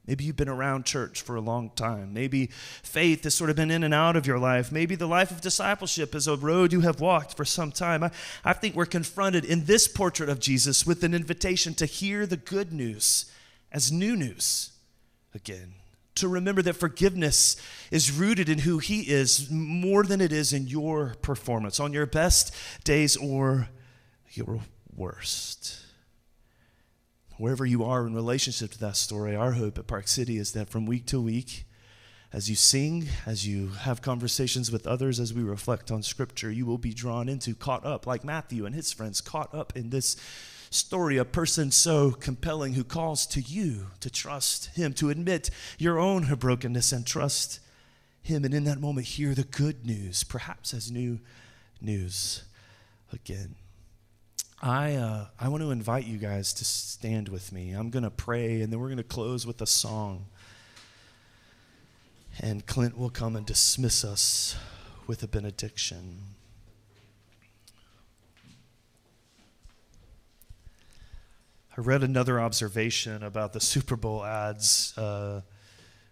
Maybe 0.06 0.24
you've 0.24 0.36
been 0.36 0.48
around 0.48 0.86
church 0.86 1.20
for 1.20 1.36
a 1.36 1.40
long 1.40 1.70
time. 1.76 2.14
Maybe 2.14 2.46
faith 2.82 3.24
has 3.24 3.34
sort 3.34 3.50
of 3.50 3.56
been 3.56 3.70
in 3.70 3.84
and 3.84 3.92
out 3.92 4.16
of 4.16 4.26
your 4.26 4.38
life. 4.38 4.72
Maybe 4.72 4.94
the 4.94 5.06
life 5.06 5.30
of 5.30 5.42
discipleship 5.42 6.14
is 6.14 6.26
a 6.26 6.36
road 6.36 6.72
you 6.72 6.80
have 6.80 6.98
walked 6.98 7.36
for 7.36 7.44
some 7.44 7.70
time. 7.70 8.02
I, 8.02 8.10
I 8.42 8.54
think 8.54 8.74
we're 8.74 8.86
confronted 8.86 9.44
in 9.44 9.66
this 9.66 9.86
portrait 9.86 10.30
of 10.30 10.40
Jesus 10.40 10.86
with 10.86 11.04
an 11.04 11.12
invitation 11.12 11.74
to 11.74 11.84
hear 11.84 12.24
the 12.24 12.38
good 12.38 12.72
news 12.72 13.30
as 13.72 13.92
new 13.92 14.16
news 14.16 14.72
again. 15.34 15.74
To 16.16 16.28
remember 16.28 16.62
that 16.62 16.74
forgiveness 16.74 17.56
is 17.90 18.10
rooted 18.10 18.48
in 18.48 18.60
who 18.60 18.78
He 18.78 19.02
is 19.02 19.50
more 19.50 20.02
than 20.02 20.20
it 20.20 20.32
is 20.32 20.52
in 20.52 20.66
your 20.66 21.14
performance, 21.22 21.78
on 21.78 21.92
your 21.92 22.06
best 22.06 22.52
days 22.82 23.16
or 23.16 23.68
your 24.32 24.60
worst. 24.94 25.78
Wherever 27.36 27.64
you 27.64 27.84
are 27.84 28.04
in 28.04 28.14
relationship 28.14 28.72
to 28.72 28.80
that 28.80 28.96
story, 28.96 29.36
our 29.36 29.52
hope 29.52 29.78
at 29.78 29.86
Park 29.86 30.08
City 30.08 30.38
is 30.38 30.52
that 30.52 30.68
from 30.68 30.86
week 30.86 31.06
to 31.06 31.20
week, 31.20 31.64
as 32.32 32.50
you 32.50 32.56
sing, 32.56 33.06
as 33.24 33.46
you 33.46 33.68
have 33.68 34.02
conversations 34.02 34.70
with 34.70 34.86
others, 34.86 35.18
as 35.18 35.32
we 35.32 35.42
reflect 35.42 35.90
on 35.90 36.02
Scripture, 36.02 36.50
you 36.50 36.66
will 36.66 36.78
be 36.78 36.92
drawn 36.92 37.28
into, 37.28 37.54
caught 37.54 37.86
up, 37.86 38.06
like 38.06 38.24
Matthew 38.24 38.66
and 38.66 38.74
his 38.74 38.92
friends, 38.92 39.20
caught 39.20 39.54
up 39.54 39.74
in 39.76 39.90
this 39.90 40.16
story, 40.70 41.16
a 41.16 41.24
person 41.24 41.70
so 41.70 42.10
compelling 42.10 42.74
who 42.74 42.84
calls 42.84 43.26
to 43.26 43.40
you 43.40 43.86
to 44.00 44.10
trust 44.10 44.76
him, 44.76 44.92
to 44.94 45.10
admit 45.10 45.50
your 45.78 45.98
own 45.98 46.24
brokenness 46.34 46.92
and 46.92 47.06
trust 47.06 47.60
him. 48.22 48.44
And 48.44 48.54
in 48.54 48.64
that 48.64 48.80
moment, 48.80 49.06
hear 49.06 49.34
the 49.34 49.44
good 49.44 49.86
news, 49.86 50.24
perhaps 50.24 50.74
as 50.74 50.90
new 50.90 51.20
news 51.80 52.44
again. 53.12 53.54
I, 54.60 54.94
uh, 54.94 55.26
I 55.38 55.48
want 55.48 55.62
to 55.62 55.70
invite 55.70 56.04
you 56.04 56.18
guys 56.18 56.52
to 56.54 56.64
stand 56.64 57.28
with 57.28 57.52
me. 57.52 57.70
I'm 57.72 57.90
going 57.90 58.02
to 58.02 58.10
pray, 58.10 58.60
and 58.60 58.72
then 58.72 58.80
we're 58.80 58.88
going 58.88 58.96
to 58.98 59.04
close 59.04 59.46
with 59.46 59.62
a 59.62 59.66
song. 59.66 60.26
And 62.40 62.66
Clint 62.66 62.98
will 62.98 63.10
come 63.10 63.36
and 63.36 63.46
dismiss 63.46 64.04
us 64.04 64.56
with 65.06 65.22
a 65.22 65.28
benediction. 65.28 66.18
I 71.78 71.80
read 71.80 72.02
another 72.02 72.40
observation 72.40 73.22
about 73.22 73.52
the 73.52 73.60
Super 73.60 73.94
Bowl 73.94 74.24
ads 74.24 74.98
uh, 74.98 75.42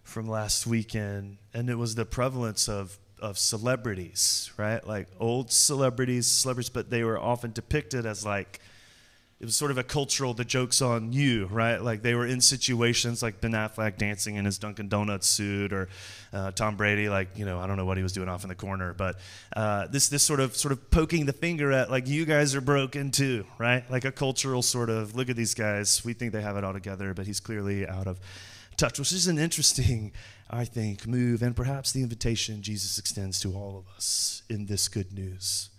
from 0.05 0.29
last 0.29 0.65
weekend, 0.65 1.39
and 1.53 1.69
it 1.69 1.75
was 1.75 1.97
the 1.97 2.05
prevalence 2.05 2.69
of 2.69 2.97
of 3.19 3.37
celebrities, 3.37 4.53
right? 4.57 4.87
Like 4.87 5.09
old 5.19 5.51
celebrities, 5.51 6.29
celebrities, 6.29 6.69
but 6.69 6.91
they 6.91 7.03
were 7.03 7.19
often 7.19 7.51
depicted 7.51 8.07
as 8.07 8.25
like 8.25 8.61
it 9.39 9.45
was 9.45 9.55
sort 9.55 9.71
of 9.71 9.77
a 9.77 9.83
cultural 9.83 10.33
the 10.33 10.45
joke's 10.45 10.81
on 10.81 11.13
you 11.13 11.47
right? 11.47 11.83
Like 11.83 12.03
they 12.03 12.15
were 12.15 12.27
in 12.27 12.41
situations 12.41 13.23
like 13.23 13.41
ben 13.41 13.53
affleck 13.53 13.99
dancing 13.99 14.37
in 14.37 14.45
his 14.45 14.59
dunkin' 14.59 14.89
donuts 14.89 15.27
suit 15.27 15.73
or 15.73 15.89
uh, 16.33 16.51
tom 16.53 16.77
brady 16.77 17.09
like 17.09 17.29
you 17.37 17.45
know 17.45 17.59
i 17.59 17.67
don't 17.67 17.77
know 17.77 17.85
what 17.85 17.97
he 17.97 18.03
was 18.03 18.13
doing 18.13 18.29
off 18.29 18.43
in 18.43 18.49
the 18.49 18.55
corner 18.55 18.93
but 18.93 19.19
uh, 19.55 19.87
this 19.89 20.09
this 20.09 20.23
sort 20.23 20.41
of 20.41 20.57
sort 20.57 20.73
of 20.73 20.91
poking 20.91 21.27
the 21.27 21.33
finger 21.33 21.73
at 21.73 21.91
like 21.91 22.07
you 22.07 22.25
guys 22.25 22.55
are 22.55 22.61
broken 22.61 23.11
too 23.11 23.45
right? 23.59 23.89
Like 23.91 24.05
a 24.05 24.13
cultural 24.13 24.63
sort 24.63 24.91
of 24.91 25.15
look 25.15 25.29
at 25.29 25.37
these 25.37 25.55
guys 25.55 26.05
we 26.05 26.13
think 26.13 26.33
they 26.33 26.43
have 26.43 26.57
it 26.57 26.65
all 26.65 26.73
together 26.73 27.15
but 27.15 27.27
he's 27.27 27.41
clearly 27.41 27.87
out 27.87 28.07
of 28.07 28.19
touch 28.77 28.99
which 28.99 29.13
is 29.13 29.27
an 29.27 29.39
interesting 29.39 30.13
i 30.51 30.65
think 30.65 31.07
move 31.07 31.43
and 31.43 31.57
perhaps 31.57 31.93
the 31.93 32.03
invitation 32.03 32.61
jesus 32.61 32.99
extends 32.99 33.41
to 33.41 33.53
all 33.55 33.79
of 33.79 33.89
us 33.97 34.43
in 34.51 34.67
this 34.67 34.89
good 34.89 35.13
news 35.15 35.71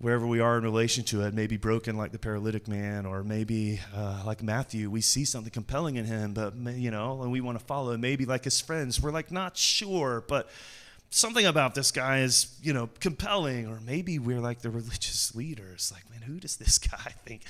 wherever 0.00 0.26
we 0.26 0.40
are 0.40 0.56
in 0.56 0.64
relation 0.64 1.04
to 1.04 1.20
it, 1.22 1.34
maybe 1.34 1.58
broken 1.58 1.96
like 1.96 2.10
the 2.10 2.18
paralytic 2.18 2.66
man, 2.66 3.04
or 3.04 3.22
maybe 3.22 3.80
uh, 3.94 4.22
like 4.24 4.42
Matthew, 4.42 4.88
we 4.90 5.02
see 5.02 5.26
something 5.26 5.52
compelling 5.52 5.96
in 5.96 6.06
him, 6.06 6.32
but 6.32 6.54
you 6.56 6.90
know, 6.90 7.22
and 7.22 7.30
we 7.30 7.40
want 7.40 7.58
to 7.58 7.64
follow. 7.64 7.96
Maybe 7.96 8.24
like 8.24 8.44
his 8.44 8.60
friends, 8.60 9.00
we're 9.00 9.12
like 9.12 9.30
not 9.30 9.56
sure, 9.56 10.24
but 10.26 10.48
something 11.10 11.44
about 11.44 11.74
this 11.74 11.90
guy 11.92 12.20
is 12.20 12.56
you 12.62 12.72
know 12.72 12.88
compelling. 12.98 13.66
Or 13.66 13.78
maybe 13.80 14.18
we're 14.18 14.40
like 14.40 14.62
the 14.62 14.70
religious 14.70 15.34
leaders, 15.34 15.92
like 15.94 16.10
man, 16.10 16.22
who 16.22 16.40
does 16.40 16.56
this 16.56 16.78
guy 16.90 17.14
think 17.24 17.42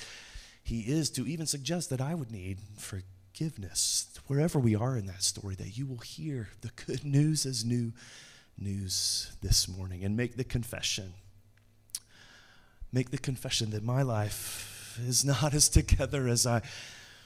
he 0.61 0.81
is 0.81 1.09
to 1.11 1.25
even 1.25 1.45
suggest 1.47 1.89
that 1.89 2.01
I 2.01 2.13
would 2.13 2.31
need 2.31 2.59
forgiveness? 2.77 4.07
Wherever 4.27 4.59
we 4.59 4.75
are 4.75 4.97
in 4.97 5.05
that 5.07 5.23
story, 5.23 5.55
that 5.55 5.77
you 5.77 5.85
will 5.85 5.99
hear 5.99 6.49
the 6.61 6.71
good 6.85 7.05
news 7.05 7.45
as 7.45 7.63
new 7.63 7.93
news 8.57 9.31
this 9.41 9.67
morning 9.69 10.03
and 10.03 10.15
make 10.15 10.35
the 10.35 10.43
confession 10.43 11.13
make 12.91 13.11
the 13.11 13.17
confession 13.17 13.71
that 13.71 13.83
my 13.83 14.01
life 14.01 14.99
is 15.05 15.23
not 15.25 15.53
as 15.53 15.69
together 15.69 16.27
as 16.27 16.45
I 16.45 16.61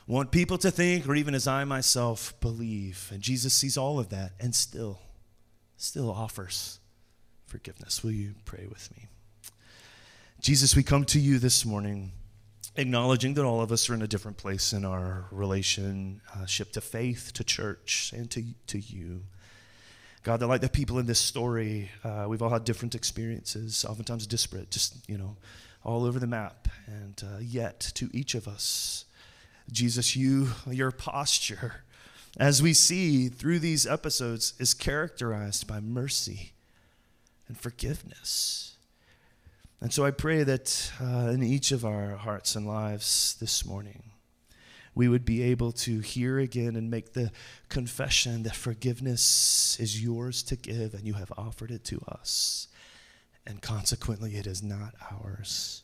want 0.07 0.31
people 0.31 0.57
to 0.59 0.71
think 0.71 1.07
or 1.07 1.15
even 1.15 1.33
as 1.33 1.47
I 1.47 1.63
myself 1.63 2.33
believe. 2.39 3.09
And 3.11 3.21
Jesus 3.21 3.53
sees 3.53 3.77
all 3.77 3.99
of 3.99 4.09
that 4.09 4.33
and 4.39 4.53
still 4.53 4.99
still 5.77 6.09
offers 6.09 6.79
forgiveness. 7.45 8.03
Will 8.03 8.11
you 8.11 8.35
pray 8.45 8.65
with 8.69 8.89
me? 8.95 9.07
Jesus, 10.39 10.75
we 10.75 10.83
come 10.83 11.05
to 11.05 11.19
you 11.19 11.39
this 11.39 11.65
morning 11.65 12.11
acknowledging 12.77 13.33
that 13.35 13.45
all 13.45 13.61
of 13.61 13.71
us 13.71 13.89
are 13.89 13.93
in 13.93 14.01
a 14.01 14.07
different 14.07 14.37
place 14.37 14.73
in 14.73 14.85
our 14.85 15.25
relationship 15.31 16.71
to 16.73 16.81
faith, 16.81 17.31
to 17.33 17.43
church, 17.43 18.13
and 18.15 18.29
to, 18.31 18.43
to 18.67 18.79
you. 18.79 19.21
God, 20.25 20.39
that 20.39 20.47
like 20.47 20.61
the 20.61 20.69
people 20.69 20.97
in 20.97 21.05
this 21.05 21.19
story, 21.19 21.91
uh, 22.03 22.25
we've 22.27 22.41
all 22.41 22.49
had 22.49 22.63
different 22.63 22.95
experiences, 22.95 23.85
oftentimes 23.85 24.25
disparate, 24.25 24.71
just, 24.71 25.07
you 25.07 25.19
know, 25.19 25.37
all 25.83 26.03
over 26.03 26.17
the 26.17 26.25
map. 26.25 26.67
And 26.87 27.23
uh, 27.23 27.37
yet, 27.41 27.79
to 27.93 28.09
each 28.11 28.33
of 28.33 28.47
us, 28.47 29.05
Jesus, 29.71 30.15
you, 30.15 30.47
your 30.67 30.89
posture, 30.89 31.83
as 32.37 32.59
we 32.59 32.73
see 32.73 33.29
through 33.29 33.59
these 33.59 33.85
episodes, 33.85 34.55
is 34.57 34.73
characterized 34.73 35.67
by 35.67 35.79
mercy 35.79 36.53
and 37.47 37.55
forgiveness. 37.55 38.77
And 39.79 39.93
so 39.93 40.05
I 40.05 40.09
pray 40.09 40.41
that 40.41 40.91
uh, 40.99 41.29
in 41.31 41.43
each 41.43 41.71
of 41.71 41.85
our 41.85 42.15
hearts 42.15 42.55
and 42.55 42.65
lives 42.65 43.37
this 43.39 43.63
morning, 43.63 44.01
we 44.95 45.09
would 45.09 45.25
be 45.25 45.43
able 45.43 45.73
to 45.73 45.99
hear 45.99 46.39
again 46.39 46.77
and 46.77 46.89
make 46.89 47.13
the 47.13 47.31
confession 47.67 48.43
that 48.43 48.55
forgiveness 48.55 49.77
is 49.79 50.01
yours 50.01 50.41
to 50.43 50.55
give 50.55 50.93
and 50.93 51.05
you 51.05 51.13
have 51.13 51.33
offered 51.37 51.69
it 51.69 51.83
to 51.83 52.01
us. 52.07 52.69
And 53.45 53.61
consequently, 53.61 54.37
it 54.37 54.47
is 54.47 54.63
not 54.63 54.95
ours 55.11 55.83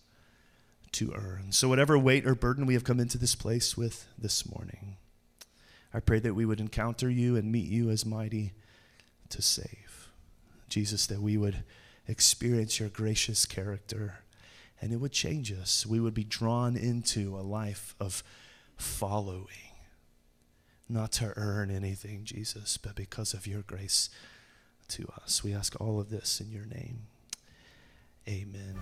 to 0.94 1.14
earn. 1.14 1.52
So, 1.52 1.68
whatever 1.68 1.98
weight 2.00 2.26
or 2.26 2.34
burden 2.34 2.66
we 2.66 2.74
have 2.74 2.84
come 2.84 3.00
into 3.00 3.18
this 3.18 3.36
place 3.36 3.78
with 3.78 4.08
this 4.18 4.50
morning, 4.50 4.96
I 5.94 6.00
pray 6.00 6.20
that 6.20 6.34
we 6.34 6.46
would 6.46 6.60
encounter 6.60 7.10
you 7.10 7.36
and 7.36 7.52
meet 7.52 7.68
you 7.68 7.90
as 7.90 8.06
mighty 8.06 8.54
to 9.30 9.42
save. 9.42 10.10
Jesus, 10.70 11.06
that 11.08 11.22
we 11.22 11.38
would 11.38 11.64
experience 12.08 12.80
your 12.80 12.90
gracious 12.90 13.46
character 13.46 14.20
and 14.82 14.92
it 14.92 14.98
would 14.98 15.12
change 15.12 15.52
us. 15.52 15.86
We 15.86 16.00
would 16.00 16.16
be 16.16 16.24
drawn 16.24 16.76
into 16.76 17.38
a 17.38 17.42
life 17.42 17.94
of 18.00 18.24
following, 18.78 19.48
not 20.90 21.12
to 21.14 21.34
earn 21.36 21.72
anything, 21.72 22.24
Jesus, 22.24 22.78
but 22.78 22.96
because 22.96 23.34
of 23.34 23.48
your 23.48 23.62
grace 23.62 24.10
to 24.90 25.08
us. 25.24 25.44
We 25.44 25.54
ask 25.54 25.80
all 25.80 26.00
of 26.00 26.10
this 26.10 26.42
in 26.42 26.52
your 26.52 26.66
name. 26.66 27.04
Amen. 28.28 28.76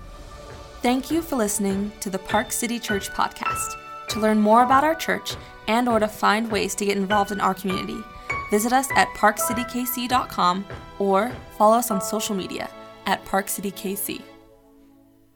Thank 0.82 1.12
you 1.12 1.21
for 1.21 1.36
listening 1.36 1.91
to 2.02 2.10
the 2.10 2.19
Park 2.19 2.52
City 2.52 2.80
Church 2.80 3.10
podcast. 3.10 3.78
To 4.10 4.19
learn 4.19 4.39
more 4.39 4.63
about 4.63 4.84
our 4.84 4.95
church 4.95 5.36
and 5.67 5.88
or 5.88 5.99
to 5.99 6.08
find 6.08 6.52
ways 6.52 6.73
to 6.75 6.86
get 6.86 6.97
involved 6.97 7.32
in 7.32 7.39
our 7.39 7.54
community, 7.54 8.04
visit 8.49 8.73
us 8.73 8.88
at 8.95 9.08
parkcitykc.com 9.10 10.65
or 10.97 11.32
follow 11.58 11.78
us 11.78 11.91
on 11.91 12.02
social 12.02 12.36
media 12.36 12.69
at 13.06 13.23
parkcitykc. 13.25 14.28